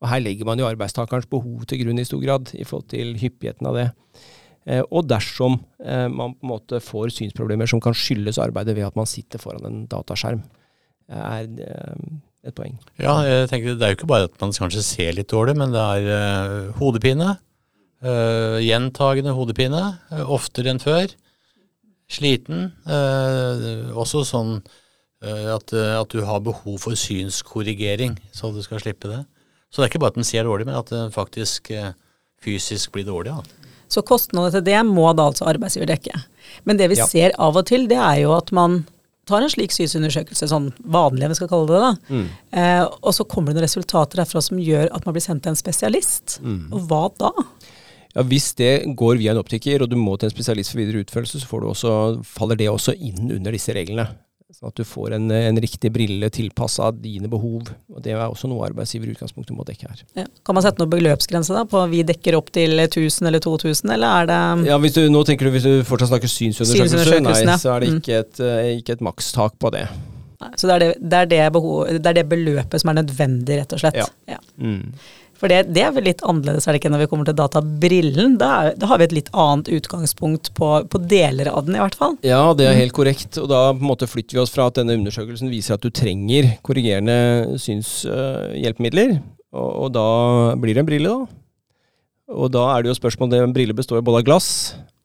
Og 0.03 0.11
her 0.11 0.21
legger 0.25 0.49
man 0.49 0.61
jo 0.61 0.67
arbeidstakerens 0.69 1.29
behov 1.31 1.69
til 1.69 1.85
grunn 1.85 2.01
i 2.03 2.09
stor 2.09 2.21
grad, 2.25 2.51
i 2.57 2.67
forhold 2.67 2.91
til 2.93 3.15
hyppigheten 3.21 3.69
av 3.71 3.79
det. 3.79 3.87
Eh, 4.67 4.83
og 4.91 5.07
dersom 5.07 5.61
eh, 5.79 6.07
man 6.11 6.35
på 6.35 6.43
en 6.47 6.53
måte 6.57 6.81
får 6.83 7.13
synsproblemer 7.15 7.71
som 7.71 7.81
kan 7.83 7.95
skyldes 7.95 8.41
arbeidet 8.43 8.75
ved 8.75 8.89
at 8.89 8.97
man 8.99 9.07
sitter 9.07 9.39
foran 9.39 9.67
en 9.69 9.83
dataskjerm 9.91 10.43
er 11.07 11.47
eh, 11.63 12.07
et 12.47 12.55
poeng. 12.55 12.75
Ja, 12.99 13.21
jeg 13.27 13.51
tenker 13.51 13.77
Det 13.79 13.87
er 13.87 13.93
jo 13.93 13.99
ikke 14.01 14.11
bare 14.11 14.27
at 14.27 14.41
man 14.43 14.55
kanskje 14.55 14.83
ser 14.87 15.15
litt 15.15 15.31
dårlig, 15.31 15.57
men 15.59 15.75
det 15.75 15.83
er 15.83 16.69
hodepine. 16.79 17.33
Gjentagende 18.63 19.33
hodepine. 19.35 19.81
Oftere 20.31 20.71
enn 20.71 20.79
før. 20.79 21.11
Sliten. 22.07 22.69
også 23.99 24.23
sånn 24.29 24.61
at, 25.27 25.75
at, 25.75 26.15
du 26.15 26.23
har 26.23 26.45
behov 26.47 26.79
for 26.85 26.95
synskorrigering, 26.95 28.15
så 28.31 28.53
du 28.55 28.63
skal 28.63 28.85
slippe 28.85 29.11
det. 29.11 29.25
Så 29.67 29.83
det 29.83 29.89
er 29.89 29.91
ikke 29.91 30.05
bare 30.05 30.15
at 30.15 30.21
den 30.21 30.31
ser 30.31 30.47
dårlig, 30.47 30.69
men 30.71 30.79
at 30.79 30.95
den 30.95 31.11
faktisk 31.11 31.73
fysisk 32.47 32.95
blir 32.95 33.11
dårlig. 33.11 33.35
Ja. 33.35 33.66
Så 33.92 34.03
kostnadene 34.07 34.53
til 34.55 34.66
det 34.66 34.81
må 34.88 35.07
da 35.16 35.29
altså 35.31 35.46
arbeidsgiver 35.49 35.90
dekke. 35.92 36.18
Men 36.66 36.79
det 36.81 36.90
vi 36.92 37.01
ja. 37.01 37.07
ser 37.09 37.35
av 37.42 37.59
og 37.59 37.66
til, 37.68 37.87
det 37.90 37.99
er 38.01 38.22
jo 38.25 38.35
at 38.37 38.53
man 38.57 38.85
tar 39.27 39.42
en 39.42 39.51
slik 39.51 39.75
synsundersøkelse, 39.75 40.46
sånn 40.51 40.68
vanlig 40.92 41.33
vi 41.33 41.38
skal 41.38 41.51
kalle 41.51 41.66
det, 41.70 41.81
da. 41.83 42.14
Mm. 42.14 42.27
Eh, 42.61 42.85
og 43.03 43.14
så 43.16 43.27
kommer 43.27 43.51
det 43.51 43.59
noen 43.59 43.66
resultater 43.66 44.22
derfra 44.22 44.42
som 44.44 44.61
gjør 44.62 44.92
at 44.94 45.07
man 45.07 45.16
blir 45.16 45.25
sendt 45.25 45.42
til 45.46 45.55
en 45.55 45.59
spesialist. 45.59 46.38
Mm. 46.46 46.68
Og 46.70 46.87
hva 46.90 47.03
da? 47.18 47.33
Ja, 48.14 48.22
Hvis 48.25 48.53
det 48.57 48.87
går 48.96 49.18
via 49.20 49.35
en 49.35 49.42
optiker, 49.42 49.83
og 49.83 49.90
du 49.90 49.99
må 49.99 50.14
til 50.16 50.31
en 50.31 50.37
spesialist 50.37 50.72
for 50.72 50.81
videre 50.81 51.03
utførelse, 51.03 51.42
så 51.42 51.59
også, 51.59 51.96
faller 52.25 52.57
det 52.57 52.70
også 52.70 52.94
inn 52.94 53.35
under 53.35 53.53
disse 53.53 53.75
reglene. 53.77 54.07
Sånn 54.55 54.71
at 54.71 54.79
du 54.79 54.87
får 54.87 55.17
en, 55.17 55.25
en 55.35 55.57
riktig 55.59 55.91
brille 55.91 56.29
tilpassa 56.31 56.93
dine 56.95 57.27
behov. 57.27 57.67
og 57.91 58.03
Det 58.05 58.13
er 58.15 58.21
også 58.23 58.47
noe 58.47 58.69
arbeidsgiver 58.69 59.11
i 59.11 59.15
utgangspunktet 59.17 59.57
må 59.59 59.67
dekke 59.67 59.89
her. 59.91 60.05
Ja. 60.21 60.27
Kan 60.47 60.55
man 60.55 60.63
sette 60.63 60.79
noen 60.79 60.93
beløpsgrense 60.93 61.57
da, 61.57 61.65
på 61.67 61.83
vi 61.91 62.05
dekker 62.07 62.39
opp 62.39 62.53
til 62.55 62.79
1000 62.79 63.27
eller 63.27 63.43
2000, 63.43 63.91
eller 63.97 64.23
er 64.23 64.31
det 64.31 64.69
Ja, 64.71 64.79
hvis 64.83 64.95
du, 64.95 65.03
Nå 65.11 65.25
tenker 65.27 65.49
du 65.49 65.57
hvis 65.57 65.67
du 65.67 65.73
fortsatt 65.89 66.13
snakker 66.13 66.31
synsundersøkelse, 66.31 67.43
nei, 67.49 67.59
så 67.59 67.75
er 67.75 67.83
det 67.83 67.91
mm. 67.91 67.99
ikke 67.99 68.21
et, 68.23 68.39
mm. 68.39 68.71
ikke 68.85 68.97
et 68.97 69.05
makstak 69.09 69.59
på 69.59 69.75
det. 69.75 69.89
Nei, 70.45 70.53
så 70.55 70.71
det 70.71 70.77
er 70.77 70.85
det, 70.85 70.91
det, 71.01 71.19
er 71.19 71.31
det, 71.35 71.43
behov, 71.59 71.77
det 71.91 72.13
er 72.13 72.19
det, 72.21 72.27
beløpet 72.31 72.83
som 72.83 72.93
er 72.93 73.01
nødvendig, 73.01 73.61
rett 73.65 73.75
og 73.75 73.83
slett. 73.83 73.99
Ja. 73.99 74.37
ja. 74.37 74.41
Mm. 74.63 74.93
For 75.37 75.53
det, 75.53 75.66
det, 75.77 75.83
er 75.85 75.92
vel 75.92 76.07
litt 76.09 76.22
annerledes, 76.25 76.64
er 76.64 76.75
det 76.75 76.81
ikke, 76.81 76.90
når 76.94 77.03
vi 77.05 77.09
kommer 77.11 77.29
til 77.29 77.37
databrillen? 77.37 78.37
Da, 78.40 78.51
er, 78.64 78.77
da 78.81 78.88
har 78.88 79.01
vi 79.01 79.07
et 79.09 79.16
litt 79.18 79.29
annet 79.37 79.68
utgangspunkt 79.77 80.53
på, 80.57 80.70
på, 80.88 81.01
deler 81.11 81.51
av 81.53 81.66
den, 81.66 81.77
i 81.77 81.83
hvert 81.83 81.99
fall. 81.99 82.16
Ja, 82.25 82.40
det 82.57 82.70
er 82.70 82.79
helt 82.79 82.96
korrekt. 82.96 83.37
Og 83.42 83.51
da 83.53 83.68
på 83.75 83.85
en 83.85 83.90
måte 83.90 84.09
flytter 84.09 84.38
vi 84.38 84.42
oss 84.42 84.55
fra 84.55 84.70
at 84.70 84.81
denne 84.81 84.96
undersøkelsen 84.96 85.53
viser 85.53 85.77
at 85.77 85.85
du 85.85 85.92
trenger 85.92 86.55
korrigerende 86.66 87.59
synshjelpemidler, 87.61 89.18
og, 89.57 89.68
og, 89.68 89.90
da 89.96 90.07
blir 90.61 90.77
det 90.77 90.85
en 90.85 90.88
brille, 90.88 91.12
da. 91.12 91.42
Og 92.37 92.51
da 92.51 92.64
er 92.72 92.83
det 92.83 92.90
jo 92.90 92.96
spørsmål 92.99 93.29
om 93.37 93.44
En 93.44 93.55
brille 93.55 93.77
består 93.77 94.03
både 94.03 94.25
av 94.25 94.27
glass, 94.27 94.49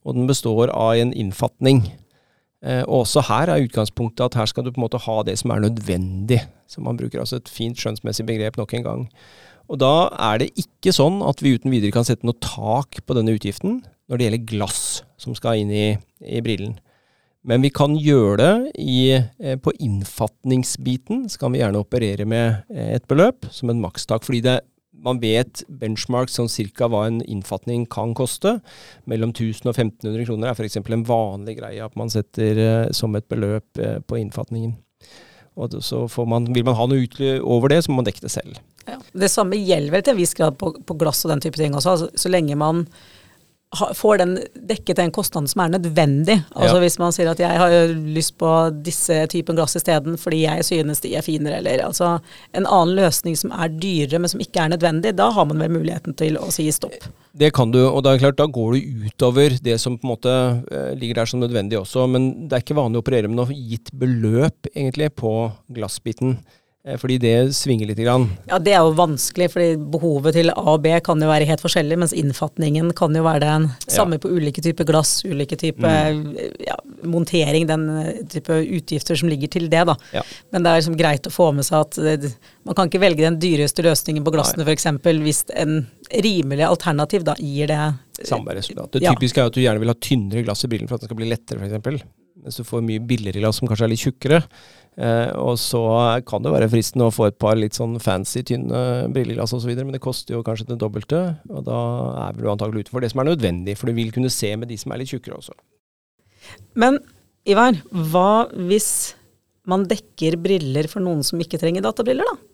og 0.07 0.15
den 0.17 0.31
består 0.31 0.71
av 0.73 0.95
en 0.97 1.11
innfatning. 1.13 1.83
Eh, 2.61 2.81
også 2.85 3.23
her 3.25 3.49
er 3.49 3.67
utgangspunktet 3.67 4.23
at 4.25 4.37
her 4.37 4.49
skal 4.49 4.65
du 4.65 4.71
på 4.71 4.79
en 4.79 4.85
måte 4.85 5.01
ha 5.01 5.21
det 5.25 5.37
som 5.41 5.53
er 5.53 5.63
nødvendig, 5.63 6.39
som 6.69 6.85
man 6.85 6.97
bruker. 6.97 7.21
Altså 7.21 7.41
et 7.41 7.49
fint 7.49 7.77
skjønnsmessig 7.77 8.25
begrep 8.25 8.57
nok 8.57 8.73
en 8.77 8.85
gang. 8.85 9.07
Og 9.71 9.79
da 9.79 10.11
er 10.19 10.41
det 10.41 10.51
ikke 10.59 10.91
sånn 10.91 11.21
at 11.23 11.39
vi 11.43 11.55
uten 11.55 11.71
videre 11.71 11.95
kan 11.95 12.07
sette 12.07 12.27
noe 12.27 12.35
tak 12.43 12.99
på 13.07 13.15
denne 13.15 13.31
utgiften 13.37 13.79
når 14.11 14.19
det 14.19 14.25
gjelder 14.25 14.49
glass 14.49 14.81
som 15.21 15.35
skal 15.37 15.61
inn 15.61 15.71
i, 15.71 15.85
i 16.27 16.41
brillen. 16.43 16.75
Men 17.47 17.63
vi 17.63 17.71
kan 17.73 17.95
gjøre 17.97 18.35
det 18.37 18.81
i, 18.83 19.15
eh, 19.15 19.55
på 19.57 19.71
innfatningsbiten. 19.79 21.23
Så 21.31 21.39
kan 21.41 21.55
vi 21.55 21.61
gjerne 21.63 21.81
operere 21.81 22.27
med 22.27 22.67
eh, 22.69 22.91
et 22.97 23.07
beløp 23.09 23.47
som 23.49 23.71
en 23.71 23.81
makstak. 23.81 24.27
Fordi 24.27 24.43
det, 24.45 24.59
man 24.93 25.17
vet 25.23 25.63
benchmark 25.65 26.29
sånn 26.29 26.51
cirka 26.51 26.91
hva 26.91 27.07
en 27.07 27.23
innfatning 27.23 27.87
kan 27.89 28.13
koste. 28.17 28.59
Mellom 29.09 29.33
1000 29.33 29.71
og 29.71 29.73
1500 29.73 30.27
kroner 30.27 30.51
er 30.51 30.59
f.eks. 30.59 30.77
en 30.83 31.07
vanlig 31.07 31.57
greie 31.63 31.81
at 31.81 31.97
man 31.97 32.13
setter 32.13 32.61
eh, 32.61 32.91
som 32.93 33.17
et 33.17 33.29
beløp 33.31 33.81
på 34.05 34.21
innfatningen. 34.21 34.75
Og 35.59 35.73
så 35.83 36.05
man, 36.25 36.47
vil 36.53 36.65
man 36.65 36.77
ha 36.77 36.85
noe 36.87 37.05
ut 37.05 37.17
over 37.43 37.73
det, 37.73 37.81
så 37.83 37.91
må 37.91 37.99
man 37.99 38.07
dekke 38.07 38.23
det 38.23 38.31
selv. 38.33 38.59
Ja. 38.87 38.97
Det 39.13 39.29
samme 39.31 39.59
gjelder 39.59 39.97
vel 39.97 40.05
til 40.05 40.15
en 40.15 40.21
viss 40.21 40.37
grad 40.37 40.57
på, 40.59 40.71
på, 40.85 40.99
glass 40.99 41.25
og 41.25 41.33
den 41.33 41.43
type 41.43 41.59
ting 41.59 41.75
også. 41.75 41.95
Altså, 41.95 42.11
så 42.15 42.31
lenge 42.31 42.55
man 42.59 42.85
får 43.95 44.17
den 44.17 44.33
dekket 44.67 44.99
den 44.99 45.13
kostnaden 45.15 45.47
som 45.47 45.61
er 45.63 45.73
nødvendig. 45.77 46.41
Altså 46.51 46.75
ja. 46.75 46.81
Hvis 46.83 46.97
man 46.99 47.13
sier 47.15 47.29
at 47.31 47.39
jeg 47.39 47.59
har 47.61 47.93
lyst 48.15 48.35
på 48.41 48.49
disse 48.83 49.21
typen 49.31 49.55
glass 49.55 49.77
isteden 49.79 50.17
fordi 50.19 50.41
jeg 50.43 50.65
synes 50.67 51.03
de 51.03 51.13
er 51.15 51.23
finere, 51.23 51.61
eller 51.61 51.85
altså 51.85 52.17
en 52.51 52.67
annen 52.67 52.97
løsning 52.99 53.37
som 53.39 53.53
er 53.55 53.71
dyrere, 53.71 54.19
men 54.19 54.31
som 54.31 54.43
ikke 54.43 54.65
er 54.65 54.73
nødvendig, 54.73 55.15
da 55.19 55.29
har 55.31 55.47
man 55.47 55.63
vel 55.63 55.71
muligheten 55.77 56.17
til 56.19 56.39
å 56.39 56.49
si 56.51 56.67
stopp. 56.75 57.07
Det 57.31 57.47
kan 57.55 57.71
du, 57.71 57.79
og 57.87 58.01
det 58.03 58.11
er 58.11 58.23
klart, 58.25 58.39
da 58.41 58.47
går 58.51 58.73
du 58.75 59.05
utover 59.07 59.53
det 59.63 59.77
som 59.79 59.95
på 59.95 60.03
en 60.03 60.11
måte 60.11 60.31
eh, 60.67 60.89
ligger 60.99 61.21
der 61.21 61.29
som 61.31 61.39
nødvendig 61.39 61.77
også. 61.79 62.03
Men 62.11 62.49
det 62.49 62.57
er 62.57 62.65
ikke 62.65 62.75
vanlig 62.75 62.99
å 62.99 63.03
operere 63.05 63.31
med 63.31 63.39
noe 63.39 63.55
gitt 63.55 63.91
beløp, 63.95 64.67
egentlig, 64.73 65.13
på 65.15 65.31
glassbiten. 65.71 66.41
Eh, 66.87 66.97
fordi 66.97 67.17
det 67.21 67.53
svinger 67.53 67.85
litt? 67.87 67.99
Grann. 68.01 68.25
Ja, 68.49 68.57
det 68.57 68.73
er 68.73 68.81
jo 68.81 68.95
vanskelig, 68.97 69.51
fordi 69.53 69.75
behovet 69.93 70.33
til 70.33 70.49
A 70.49 70.63
og 70.73 70.81
B 70.81 70.95
kan 71.05 71.21
jo 71.21 71.29
være 71.29 71.45
helt 71.45 71.61
forskjellig, 71.61 71.97
mens 72.01 72.15
innfatningen 72.17 72.89
kan 72.97 73.13
jo 73.13 73.21
være 73.25 73.43
den 73.43 73.67
samme 73.85 74.17
ja. 74.17 74.23
på 74.23 74.31
ulike 74.33 74.63
typer 74.65 74.87
glass, 74.89 75.19
ulike 75.27 75.59
typer 75.59 76.15
mm. 76.17 76.23
ja, 76.65 76.79
montering, 77.05 77.67
den 77.69 77.85
type 78.31 78.57
utgifter 78.79 79.19
som 79.19 79.29
ligger 79.29 79.51
til 79.53 79.69
det. 79.69 79.83
da. 79.91 79.97
Ja. 80.15 80.23
Men 80.49 80.65
det 80.65 80.71
er 80.71 80.81
liksom 80.81 80.97
greit 80.97 81.29
å 81.29 81.33
få 81.33 81.51
med 81.57 81.67
seg 81.67 81.83
at 81.83 81.99
det, 82.23 82.31
man 82.65 82.77
kan 82.77 82.89
ikke 82.89 83.03
velge 83.03 83.27
den 83.27 83.37
dyreste 83.41 83.85
løsningen 83.85 84.25
på 84.25 84.33
glassene 84.33 84.65
f.eks. 84.65 84.89
hvis 85.21 85.43
en 85.53 85.83
rimelig 86.25 86.65
alternativ 86.65 87.27
da 87.27 87.37
gir 87.37 87.69
det 87.69 87.83
Samme 88.21 88.53
resultat. 88.53 88.91
Det 88.93 89.01
typiske 89.01 89.41
er 89.41 89.47
at 89.49 89.55
du 89.55 89.63
gjerne 89.63 89.81
vil 89.81 89.89
ha 89.89 89.97
tynnere 89.97 90.43
glass 90.45 90.65
i 90.65 90.69
brillen 90.69 90.89
for 90.89 90.97
at 90.97 91.05
den 91.05 91.09
skal 91.09 91.17
bli 91.17 91.29
lettere, 91.29 91.61
f.eks. 91.61 92.03
Mens 92.41 92.57
du 92.57 92.65
får 92.65 92.83
mye 92.85 93.01
billigere 93.05 93.41
glass 93.41 93.59
som 93.61 93.69
kanskje 93.69 93.85
er 93.85 93.91
litt 93.91 94.03
tjukkere. 94.05 94.41
Eh, 94.99 95.31
og 95.39 95.55
så 95.61 95.81
kan 96.27 96.43
det 96.43 96.51
være 96.51 96.67
fristende 96.71 97.07
å 97.07 97.13
få 97.15 97.29
et 97.29 97.37
par 97.39 97.55
litt 97.59 97.77
sånn 97.77 97.95
fancy, 98.03 98.43
tynne 98.47 99.07
brilleglass 99.13 99.55
osv., 99.55 99.71
men 99.79 99.95
det 99.95 100.03
koster 100.03 100.35
jo 100.35 100.43
kanskje 100.45 100.73
det 100.73 100.81
dobbelte. 100.81 101.21
Og 101.49 101.63
da 101.67 101.79
er 102.27 102.37
du 102.37 102.49
antagelig 102.51 102.85
utenfor 102.85 103.05
det 103.05 103.13
som 103.13 103.23
er 103.23 103.31
nødvendig, 103.31 103.77
for 103.79 103.89
du 103.89 103.97
vil 103.97 104.11
kunne 104.15 104.33
se 104.33 104.51
med 104.59 104.71
de 104.71 104.79
som 104.81 104.91
er 104.91 105.01
litt 105.01 105.13
tjukkere 105.13 105.39
også. 105.39 105.55
Men 106.79 106.99
Ivar, 107.49 107.73
hva 107.89 108.51
hvis 108.53 108.91
man 109.69 109.87
dekker 109.89 110.37
briller 110.41 110.89
for 110.91 111.01
noen 111.03 111.23
som 111.25 111.39
ikke 111.41 111.59
trenger 111.61 111.85
databriller, 111.85 112.27
da? 112.27 112.50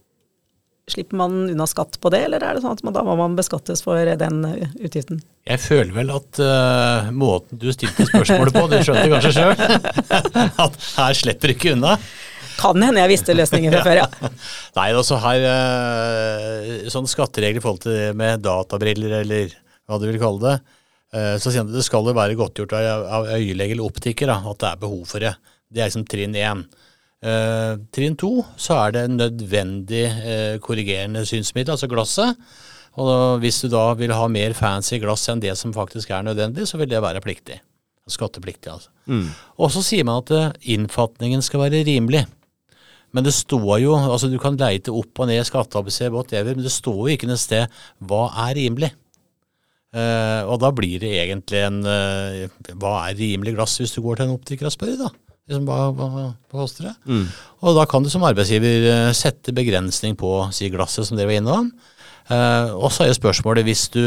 Slipper 0.87 1.17
man 1.19 1.49
unna 1.49 1.67
skatt 1.67 1.97
på 1.99 2.09
det, 2.13 2.21
eller 2.29 2.39
er 2.39 2.55
det 2.55 2.61
sånn 2.63 2.77
at 2.77 2.83
man, 2.87 2.93
da 2.95 3.01
må 3.03 3.17
man 3.19 3.33
beskattes 3.35 3.81
for 3.83 3.99
den 3.99 4.37
utgiften? 4.79 5.19
Jeg 5.43 5.59
føler 5.59 5.91
vel 5.91 6.13
at 6.15 6.39
uh, 6.39 7.09
måten 7.11 7.59
du 7.59 7.67
stilte 7.75 8.05
spørsmålet 8.07 8.55
på, 8.55 8.63
du 8.71 8.77
skjønte 8.79 9.09
kanskje 9.11 9.33
sjøl, 9.35 9.51
at 10.65 10.79
her 10.95 11.19
slipper 11.19 11.51
du 11.51 11.55
ikke 11.57 11.73
unna. 11.75 11.97
Kan 12.57 12.79
hende 12.79 13.03
jeg 13.03 13.11
visste 13.11 13.35
løsningen 13.35 13.75
fra 13.75 13.83
før, 13.89 13.99
ja. 13.99 14.31
Nei, 14.79 14.87
altså 14.93 15.19
her 15.25 15.49
uh, 15.51 16.87
sånn 16.95 17.11
skatteregler 17.11 17.59
i 17.59 17.67
forhold 17.67 17.83
til 17.83 17.97
det 17.97 18.09
med 18.23 18.47
databriller, 18.47 19.19
eller 19.25 19.51
hva 19.91 19.99
du 19.99 20.07
vil 20.07 20.23
kalle 20.23 20.43
det, 20.45 20.57
uh, 21.19 21.35
så 21.35 21.51
sier 21.51 21.67
det 21.67 21.83
skal 21.83 22.07
jo 22.07 22.15
være 22.15 22.39
godtgjort 22.39 22.79
av, 22.79 23.07
av 23.19 23.31
øyelege 23.35 23.75
eller 23.75 23.91
optiker 23.91 24.31
da, 24.31 24.39
at 24.39 24.63
det 24.63 24.71
er 24.71 24.83
behov 24.87 25.03
for 25.11 25.27
det. 25.27 25.35
Det 25.67 25.83
er 25.83 25.91
liksom 25.91 26.07
trinn 26.07 26.39
én. 26.39 26.63
Uh, 26.63 26.86
trinn 27.17 28.13
to 28.19 28.43
så 28.61 28.75
er 28.77 28.93
det 28.93 29.05
nødvendig 29.09 30.03
uh, 30.05 30.57
korrigerende 30.61 31.25
synsmiddel, 31.25 31.73
altså 31.73 31.89
glasset. 31.89 32.37
Og 32.97 33.41
hvis 33.41 33.61
du 33.61 33.69
da 33.73 33.91
vil 33.97 34.13
ha 34.13 34.27
mer 34.29 34.53
fancy 34.57 34.97
glass 35.01 35.27
enn 35.29 35.41
det 35.41 35.55
som 35.57 35.73
faktisk 35.73 36.11
er 36.13 36.25
nødvendig, 36.25 36.67
så 36.69 36.77
vil 36.77 36.89
det 36.89 37.01
være 37.01 37.21
pliktig. 37.21 37.59
Skattepliktig, 38.09 38.71
altså. 38.71 38.89
Mm. 39.05 39.27
Og 39.57 39.73
så 39.73 39.83
sier 39.85 40.05
man 40.07 40.21
at 40.21 40.33
uh, 40.33 40.53
innfatningen 40.61 41.41
skal 41.45 41.65
være 41.65 41.83
rimelig. 41.89 42.25
Men 43.15 43.25
det 43.25 43.33
står 43.33 43.79
jo, 43.81 43.95
altså 43.97 44.29
du 44.29 44.37
kan 44.41 44.57
leite 44.59 44.93
opp 44.93 45.23
og 45.23 45.29
ned 45.29 45.45
skatte-ABC, 45.47 46.01
men 46.11 46.61
det 46.61 46.73
står 46.73 46.97
jo 47.01 47.13
ikke 47.15 47.29
noe 47.29 47.39
sted 47.39 47.71
hva 48.03 48.27
er 48.45 48.57
rimelig. 48.59 48.91
og 49.95 50.57
da 50.59 50.69
blir 50.75 50.99
det 50.99 51.13
egentlig 51.23 51.61
en 51.63 51.77
Hva 51.87 52.91
er 53.07 53.15
rimelig 53.15 53.53
glass 53.55 53.77
hvis 53.79 53.95
du 53.95 54.01
går 54.03 54.19
til 54.19 54.27
en 54.27 54.35
optiker 54.35 54.67
og 54.67 54.75
spør, 54.75 54.91
da? 54.99 55.09
Liksom, 55.47 55.63
hva, 55.67 55.77
hva, 55.95 56.23
koster 56.51 56.89
det? 56.89 56.95
Mm. 57.07 57.27
Og 57.63 57.77
da 57.77 57.85
kan 57.87 58.03
du 58.03 58.09
som 58.11 58.25
arbeidsgiver 58.27 58.87
uh, 58.89 59.11
sette 59.15 59.53
begrensning 59.55 60.17
på 60.19 60.31
si 60.55 60.67
glasset, 60.73 61.07
som 61.07 61.19
dere 61.19 61.29
var 61.29 61.39
innom. 61.39 61.69
Uh, 62.27 62.75
og 62.75 62.91
så 62.91 63.05
er 63.05 63.13
jo 63.13 63.21
spørsmålet 63.21 63.63
hvis 63.67 63.85
du, 63.93 64.03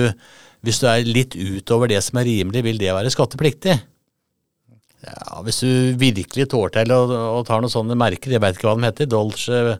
hvis 0.67 0.83
du 0.83 0.85
er 0.91 1.07
litt 1.09 1.37
utover 1.39 1.89
det 1.89 2.03
som 2.05 2.21
er 2.21 2.29
rimelig, 2.29 2.65
vil 2.67 2.83
det 2.83 2.93
være 2.93 3.13
skattepliktig? 3.15 3.79
Ja, 5.01 5.41
Hvis 5.47 5.63
du 5.65 5.97
virkelig 5.97 6.51
tår 6.53 6.75
til 6.75 6.93
og, 6.93 7.09
og 7.17 7.47
tar 7.49 7.63
noen 7.65 7.73
sånne 7.73 7.97
merker, 7.97 8.35
jeg 8.35 8.43
veit 8.45 8.59
ikke 8.59 8.69
hva 8.69 8.77
de 8.77 8.85
heter, 8.91 9.09
Dolce 9.09 9.79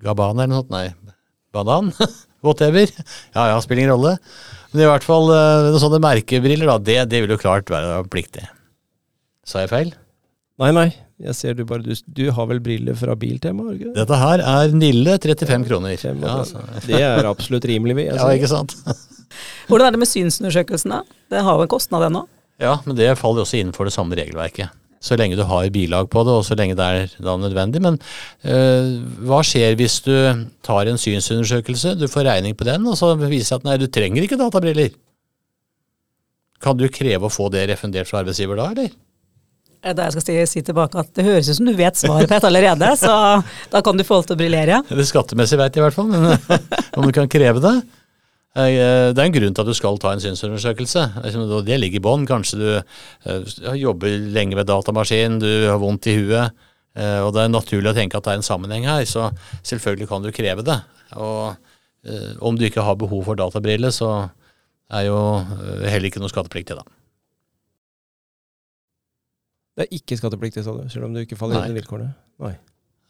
Gabbana 0.00 0.46
eller 0.46 0.54
noe 0.54 0.62
sånt, 0.62 0.72
nei, 0.72 1.14
Banan? 1.52 1.92
Whatever. 2.46 2.88
Ja 3.36 3.50
ja, 3.50 3.58
spiller 3.60 3.84
ingen 3.84 3.92
rolle. 3.92 4.14
Men 4.72 4.86
i 4.86 4.88
hvert 4.88 5.04
fall 5.04 5.28
uh, 5.28 5.68
noen 5.68 5.82
sånne 5.82 6.00
merkebriller, 6.00 6.72
da, 6.72 6.80
det, 6.80 7.02
det 7.12 7.20
vil 7.26 7.34
jo 7.36 7.42
klart 7.42 7.68
være 7.68 8.00
pliktig. 8.08 8.46
Sa 9.44 9.66
jeg 9.66 9.74
feil? 9.74 9.92
Nei, 10.60 10.72
nei. 10.76 10.88
Jeg 11.20 11.36
ser 11.36 11.56
du 11.56 11.62
bare 11.68 11.84
Du, 11.84 11.92
du 12.16 12.26
har 12.32 12.48
vel 12.48 12.60
briller 12.64 12.96
fra 12.96 13.14
Biltema? 13.18 13.70
Ikke? 13.74 13.92
Dette 13.96 14.18
her 14.20 14.42
er 14.44 14.74
Nille 14.76 15.16
35 15.20 15.68
kroner. 15.68 15.94
Ja, 15.96 16.34
altså. 16.40 16.64
det 16.86 17.00
er 17.00 17.28
absolutt 17.28 17.68
rimelig. 17.68 17.96
vil 17.98 18.10
Ja, 18.10 18.28
ikke 18.32 18.50
sant. 18.50 18.76
Hvordan 19.68 19.88
er 19.88 19.96
det 19.96 20.02
med 20.02 20.10
synsundersøkelsen, 20.10 20.92
da? 20.96 21.00
Det 21.30 21.44
har 21.46 21.56
jo 21.56 21.66
en 21.66 21.72
kostnad, 21.72 22.04
ennå? 22.08 22.24
nå? 22.24 22.40
Ja, 22.60 22.76
men 22.84 22.96
det 22.98 23.08
faller 23.16 23.46
også 23.46 23.60
innenfor 23.60 23.88
det 23.88 23.94
samme 23.94 24.16
regelverket. 24.18 24.72
Så 25.00 25.16
lenge 25.16 25.38
du 25.38 25.46
har 25.48 25.68
bilag 25.72 26.10
på 26.12 26.24
det, 26.28 26.32
og 26.36 26.44
så 26.44 26.56
lenge 26.58 26.76
det 26.76 26.86
er 26.86 27.12
da 27.24 27.36
nødvendig. 27.40 27.80
Men 27.80 27.96
øh, 28.44 28.90
hva 29.24 29.40
skjer 29.46 29.78
hvis 29.80 30.00
du 30.04 30.12
tar 30.66 30.90
en 30.90 31.00
synsundersøkelse, 31.00 31.94
du 31.96 32.04
får 32.10 32.28
regning 32.28 32.56
på 32.58 32.68
den, 32.68 32.84
og 32.84 32.98
så 33.00 33.14
viser 33.22 33.56
det 33.56 33.60
at 33.62 33.68
nei, 33.68 33.78
du 33.80 33.88
trenger 33.88 34.26
ikke 34.26 34.40
databriller? 34.40 34.92
Kan 36.60 36.76
du 36.76 36.90
kreve 36.92 37.30
å 37.30 37.32
få 37.32 37.48
det 37.54 37.64
refundert 37.70 38.10
fra 38.10 38.20
arbeidsgiver 38.20 38.60
da, 38.60 38.68
eller? 38.74 38.92
Det 39.80 40.06
jeg 40.06 40.14
skal 40.16 40.24
si, 40.26 40.34
si, 40.50 40.62
tilbake 40.66 41.00
at 41.00 41.14
det 41.16 41.24
høres 41.24 41.48
ut 41.48 41.56
som 41.56 41.68
du 41.68 41.72
vet 41.76 41.96
svaret 41.96 42.28
på 42.28 42.34
dette 42.34 42.48
allerede, 42.50 42.90
så 43.00 43.14
da 43.72 43.80
kan 43.84 43.96
du 43.96 44.04
få 44.04 44.20
lov 44.20 44.28
til 44.28 44.36
å 44.36 44.40
briljere. 44.40 44.82
Det 44.90 45.06
skattemessig 45.08 45.58
vet 45.60 45.78
jeg 45.78 45.82
i 45.82 45.86
hvert 45.86 45.96
fall, 45.96 46.10
men 46.12 46.28
om 47.00 47.06
du 47.08 47.14
kan 47.16 47.30
kreve 47.32 47.62
det. 47.64 47.78
Eh, 48.58 49.12
det 49.14 49.20
er 49.20 49.28
en 49.28 49.34
grunn 49.34 49.54
til 49.54 49.62
at 49.62 49.70
du 49.70 49.76
skal 49.78 49.98
ta 50.02 50.12
en 50.14 50.22
synsundersøkelse. 50.22 51.04
Det 51.66 51.78
ligger 51.78 52.00
i 52.00 52.02
bånn. 52.02 52.26
Kanskje 52.28 52.58
du 52.58 52.68
eh, 52.74 53.56
jobber 53.78 54.16
lenge 54.34 54.58
ved 54.58 54.68
datamaskin, 54.70 55.38
du 55.42 55.50
har 55.68 55.78
vondt 55.82 56.10
i 56.10 56.16
huet, 56.18 56.56
eh, 56.98 57.20
og 57.22 57.32
det 57.36 57.44
er 57.44 57.54
naturlig 57.54 57.92
å 57.92 57.96
tenke 57.96 58.18
at 58.18 58.26
det 58.26 58.34
er 58.34 58.42
en 58.42 58.46
sammenheng 58.46 58.88
her, 58.90 59.06
så 59.06 59.30
selvfølgelig 59.62 60.10
kan 60.10 60.26
du 60.26 60.32
kreve 60.34 60.66
det. 60.66 60.80
Og 61.16 61.56
om 62.40 62.56
du 62.56 62.62
ikke 62.64 62.80
har 62.80 62.96
behov 62.96 63.26
for 63.26 63.36
databriller, 63.36 63.92
så 63.92 64.30
er 64.88 65.02
jo 65.04 65.18
heller 65.84 66.06
ikke 66.08 66.22
noe 66.22 66.32
skattepliktig, 66.32 66.78
da. 66.78 66.99
Det 69.76 69.86
er 69.86 69.96
ikke 70.00 70.18
skattepliktig, 70.18 70.64
sa 70.66 70.74
du, 70.74 70.84
selv 70.90 71.06
om 71.06 71.14
du 71.14 71.22
ikke 71.22 71.38
faller 71.38 71.62
under 71.62 71.76
vilkårene? 71.78 72.10
Nei. 72.42 72.56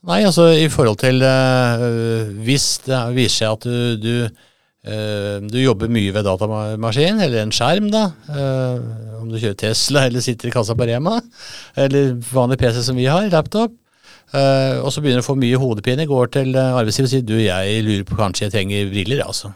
Nei, 0.09 0.23
altså 0.25 0.47
i 0.57 0.69
forhold 0.73 0.97
til 1.03 1.21
uh, 1.21 2.31
Hvis 2.47 2.79
det 2.87 3.01
viser 3.17 3.35
seg 3.35 3.57
at 3.59 3.67
du, 3.67 3.99
du, 4.01 4.15
uh, 4.89 5.37
du, 5.45 5.59
jobber 5.61 5.93
mye 5.93 6.15
ved 6.15 6.25
datamaskin, 6.25 7.21
eller 7.21 7.43
en 7.43 7.53
skjerm, 7.53 7.91
da. 7.93 8.07
Uh, 8.31 9.21
om 9.21 9.29
du 9.29 9.37
kjører 9.37 9.59
Tesla 9.61 10.07
eller 10.09 10.25
sitter 10.25 10.49
i 10.49 10.55
kassa 10.55 10.77
på 10.77 10.89
Rema, 10.89 11.19
eller 11.77 12.15
vanlig 12.31 12.57
PC 12.63 12.81
som 12.87 12.97
vi 12.97 13.09
har, 13.11 13.29
laptop. 13.33 13.77
og 14.31 14.89
så 14.95 15.03
begynner 15.03 15.21
du 15.21 15.25
å 15.25 15.27
få 15.27 15.35
mye 15.37 15.59
hodepine, 15.59 16.07
går 16.09 16.31
til 16.37 16.55
arbeidsgiver 16.57 17.09
og 17.09 17.13
sier 17.13 17.27
du, 17.27 17.35
jeg 17.43 17.83
lurer 17.85 18.07
på 18.09 18.17
kanskje 18.17 18.47
jeg 18.47 18.55
trenger 18.55 18.89
briller, 18.93 19.25
altså. 19.27 19.51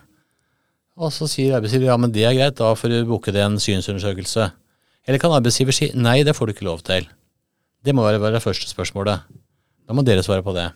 Og 1.01 1.15
så 1.15 1.29
sier 1.31 1.57
arbeidsgiver 1.57 1.89
ja, 1.89 1.97
men 1.97 2.13
det 2.13 2.27
er 2.27 2.37
greit, 2.37 2.59
da 2.59 2.75
får 2.77 2.93
du 2.93 2.99
booke 3.09 3.33
deg 3.33 3.47
en 3.47 3.57
synsundersøkelse. 3.63 4.51
Eller 5.05 5.21
kan 5.21 5.35
arbeidsgiver 5.37 5.77
si 5.77 5.91
nei, 5.95 6.23
det 6.25 6.37
får 6.37 6.49
du 6.49 6.55
ikke 6.55 6.69
lov 6.69 6.81
til? 6.87 7.07
Det 7.85 7.93
må 7.93 8.07
være 8.07 8.33
det 8.33 8.43
første 8.43 8.71
spørsmålet. 8.71 9.27
Da 9.85 9.97
må 9.97 10.05
dere 10.07 10.25
svare 10.25 10.45
på 10.45 10.55
det. 10.57 10.71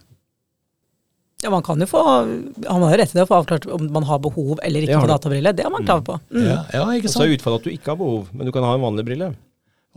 Ja, 1.44 1.52
man 1.54 1.62
kan 1.62 1.78
jo 1.78 1.86
få 1.86 2.00
Han 2.02 2.82
har 2.82 2.90
jo 2.90 2.96
rett 2.98 3.12
til 3.14 3.22
å 3.22 3.28
få 3.28 3.36
avklart 3.38 3.68
om 3.70 3.84
man 3.94 4.06
har 4.08 4.18
behov 4.18 4.58
eller 4.66 4.84
ikke 4.84 4.98
for 4.98 5.12
databrille. 5.12 5.52
Det 5.54 5.64
har 5.64 5.72
man 5.72 5.86
krav 5.86 6.02
på. 6.06 6.18
Mm. 6.34 6.48
Ja, 6.48 6.58
ja, 6.74 6.82
ikke 6.98 7.12
sant. 7.12 7.22
Og 7.22 7.28
så 7.28 7.28
er 7.28 7.36
utfallet 7.36 7.62
at 7.62 7.68
du 7.68 7.76
ikke 7.76 7.92
har 7.94 8.00
behov, 8.00 8.26
men 8.34 8.48
du 8.48 8.52
kan 8.54 8.66
ha 8.66 8.74
en 8.74 8.84
vanlig 8.84 9.06
brille. 9.06 9.30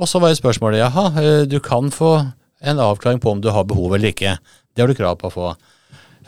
Og 0.02 0.10
så 0.10 0.22
var 0.22 0.32
jo 0.32 0.38
spørsmålet 0.38 0.84
jaha, 0.84 1.06
eh, 1.22 1.44
du 1.50 1.58
kan 1.63 1.89
få 1.94 2.13
en 2.62 2.82
avklaring 2.82 3.20
på 3.22 3.34
om 3.34 3.41
du 3.41 3.50
har 3.54 3.65
behov 3.67 3.98
eller 3.98 4.13
ikke. 4.13 4.38
Det 4.72 4.84
har 4.84 4.89
du 4.91 4.98
krav 4.98 5.17
på 5.20 5.32
å 5.32 5.34
få. 5.34 5.52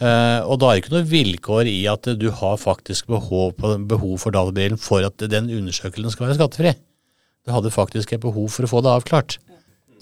Uh, 0.01 0.41
og 0.49 0.57
da 0.57 0.71
er 0.71 0.79
det 0.79 0.81
ikke 0.81 0.95
noe 0.95 1.05
vilkår 1.05 1.67
i 1.69 1.77
at 1.87 2.07
du 2.17 2.25
har 2.33 2.57
faktisk 2.57 3.11
behov, 3.13 3.53
behov 3.87 4.15
for 4.23 4.33
databrillen 4.33 4.81
for 4.81 5.05
at 5.05 5.21
den 5.29 5.51
undersøkelsen 5.53 6.11
skal 6.11 6.25
være 6.27 6.39
skattefri. 6.39 6.73
Du 7.43 7.51
hadde 7.51 7.71
faktisk 7.73 8.13
et 8.15 8.21
behov 8.23 8.47
for 8.53 8.65
å 8.65 8.71
få 8.71 8.81
det 8.85 8.91
avklart. 8.93 9.37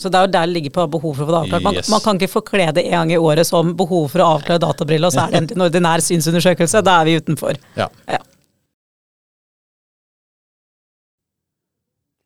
Så 0.01 0.09
det 0.09 0.17
er 0.17 0.25
jo 0.25 0.31
der 0.33 0.49
det 0.49 0.55
ligger 0.55 0.73
på 0.73 0.85
behov 0.95 1.17
for 1.17 1.25
å 1.25 1.27
få 1.27 1.33
det 1.33 1.39
avklart. 1.43 1.65
Man, 1.65 1.77
yes. 1.77 1.89
man 1.93 2.01
kan 2.03 2.17
ikke 2.17 2.31
forkle 2.31 2.67
det 2.73 2.85
en 2.87 2.95
gang 2.99 3.13
i 3.13 3.19
året 3.21 3.47
som 3.49 3.73
behov 3.77 4.09
for 4.13 4.23
å 4.23 4.29
avklare 4.37 4.61
databriller, 4.61 5.09
og 5.09 5.13
så 5.13 5.27
er 5.27 5.45
det 5.47 5.57
en 5.57 5.65
ordinær 5.67 6.03
synsundersøkelse. 6.05 6.81
Da 6.85 6.99
er 7.01 7.09
vi 7.09 7.17
utenfor. 7.21 7.59
Ja. 7.77 7.89
ja. 8.09 8.21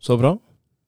Så 0.04 0.20
bra. 0.22 0.36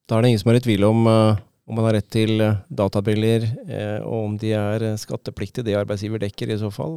Da 0.07 0.17
er 0.17 0.23
det 0.23 0.31
ingen 0.31 0.43
som 0.43 0.53
er 0.53 0.59
i 0.59 0.63
tvil 0.63 0.85
om 0.87 1.07
uh, 1.11 1.39
om 1.67 1.75
man 1.75 1.88
har 1.89 1.97
rett 1.97 2.08
til 2.15 2.38
databiller, 2.39 3.43
databriller, 3.43 3.47
uh, 3.67 3.99
og 4.08 4.25
om 4.30 4.38
de 4.39 4.53
er 4.56 4.86
skattepliktige, 5.01 5.65
det 5.67 5.75
arbeidsgiver 5.75 6.21
dekker 6.23 6.53
i 6.53 6.60
så 6.62 6.71
fall, 6.71 6.95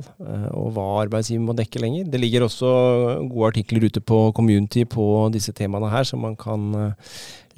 og 0.54 0.68
hva 0.76 0.86
arbeidsgiver 1.02 1.42
må 1.42 1.56
dekke 1.58 1.82
lenger. 1.82 2.06
Det 2.10 2.20
ligger 2.22 2.46
også 2.46 2.70
gode 3.26 3.50
artikler 3.50 3.88
ute 3.90 4.00
på 4.00 4.22
Community 4.36 4.86
på 4.86 5.04
disse 5.34 5.52
temaene 5.56 5.90
her, 5.90 6.06
som 6.06 6.22
man 6.22 6.38
kan 6.38 6.94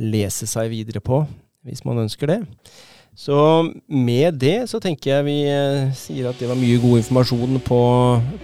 lese 0.00 0.48
seg 0.48 0.72
videre 0.72 1.04
på 1.04 1.24
hvis 1.62 1.84
man 1.86 2.00
ønsker 2.02 2.30
det. 2.30 2.40
Så 3.12 3.36
med 3.92 4.38
det 4.40 4.70
så 4.70 4.78
tenker 4.80 5.10
jeg 5.10 5.24
vi 5.26 5.34
eh, 5.44 5.90
sier 5.92 6.30
at 6.30 6.38
det 6.40 6.48
var 6.48 6.56
mye 6.56 6.78
god 6.80 7.02
informasjon 7.02 7.58
på, 7.66 7.80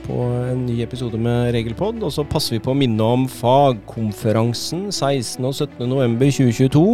på 0.05 0.19
en 0.51 0.67
ny 0.67 0.83
episode 0.85 1.17
med 1.17 1.55
Regelpod. 1.57 2.03
Og 2.05 2.13
så 2.13 2.25
passer 2.29 2.59
vi 2.59 2.63
på 2.67 2.75
å 2.75 2.77
minne 2.77 3.01
om 3.17 3.25
fagkonferansen 3.33 4.91
16. 4.93 5.41
og 5.49 5.57
17. 5.57 5.89
november 5.89 6.29
2022. 6.29 6.85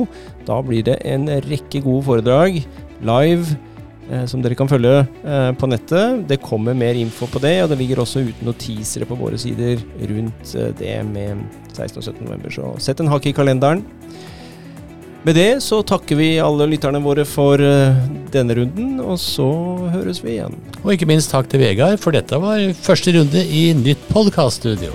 Da 0.46 0.60
blir 0.62 0.87
det 0.87 1.00
en 1.02 1.26
rekke 1.48 1.82
gode 1.82 2.06
foredrag 2.06 2.60
live. 3.02 3.58
Eh, 4.04 4.22
som 4.30 4.42
dere 4.44 4.54
kan 4.54 4.70
følge 4.70 4.94
eh, 5.02 5.50
på 5.58 5.66
nettet. 5.72 6.22
Det 6.30 6.38
kommer 6.44 6.78
mer 6.78 6.94
info 7.00 7.26
på 7.26 7.42
det, 7.42 7.56
og 7.64 7.72
det 7.72 7.80
ligger 7.82 8.04
også 8.04 8.22
ute 8.28 8.46
notisere 8.46 9.08
på 9.08 9.18
våre 9.18 9.40
sider 9.40 9.82
rundt 10.12 10.54
det 10.78 10.94
med 11.10 11.42
16. 11.74 11.98
og 11.98 12.06
17. 12.06 12.22
november. 12.22 12.54
Så 12.54 12.70
sett 12.87 13.02
en 13.02 13.10
hakk 13.10 13.26
i 13.26 13.34
kalenderen. 13.34 13.82
Med 15.24 15.38
det 15.38 15.62
så 15.64 15.78
takker 15.88 16.18
vi 16.20 16.26
alle 16.37 16.66
lytterne 16.68 17.00
våre 17.00 17.24
for 17.24 17.56
uh, 17.56 17.96
denne 18.32 18.58
runden, 18.58 18.98
og 19.00 19.16
så 19.22 19.48
høres 19.94 20.20
vi 20.20 20.34
igjen. 20.37 20.58
Og 20.82 20.92
ikke 20.92 21.08
minst 21.08 21.32
takk 21.32 21.48
til 21.48 21.64
Vegard, 21.64 21.96
for 22.02 22.12
dette 22.12 22.37
var 22.42 22.60
første 22.84 23.16
runde 23.16 23.48
i 23.48 23.70
nytt 23.78 24.04
podkaststudio. 24.12 24.92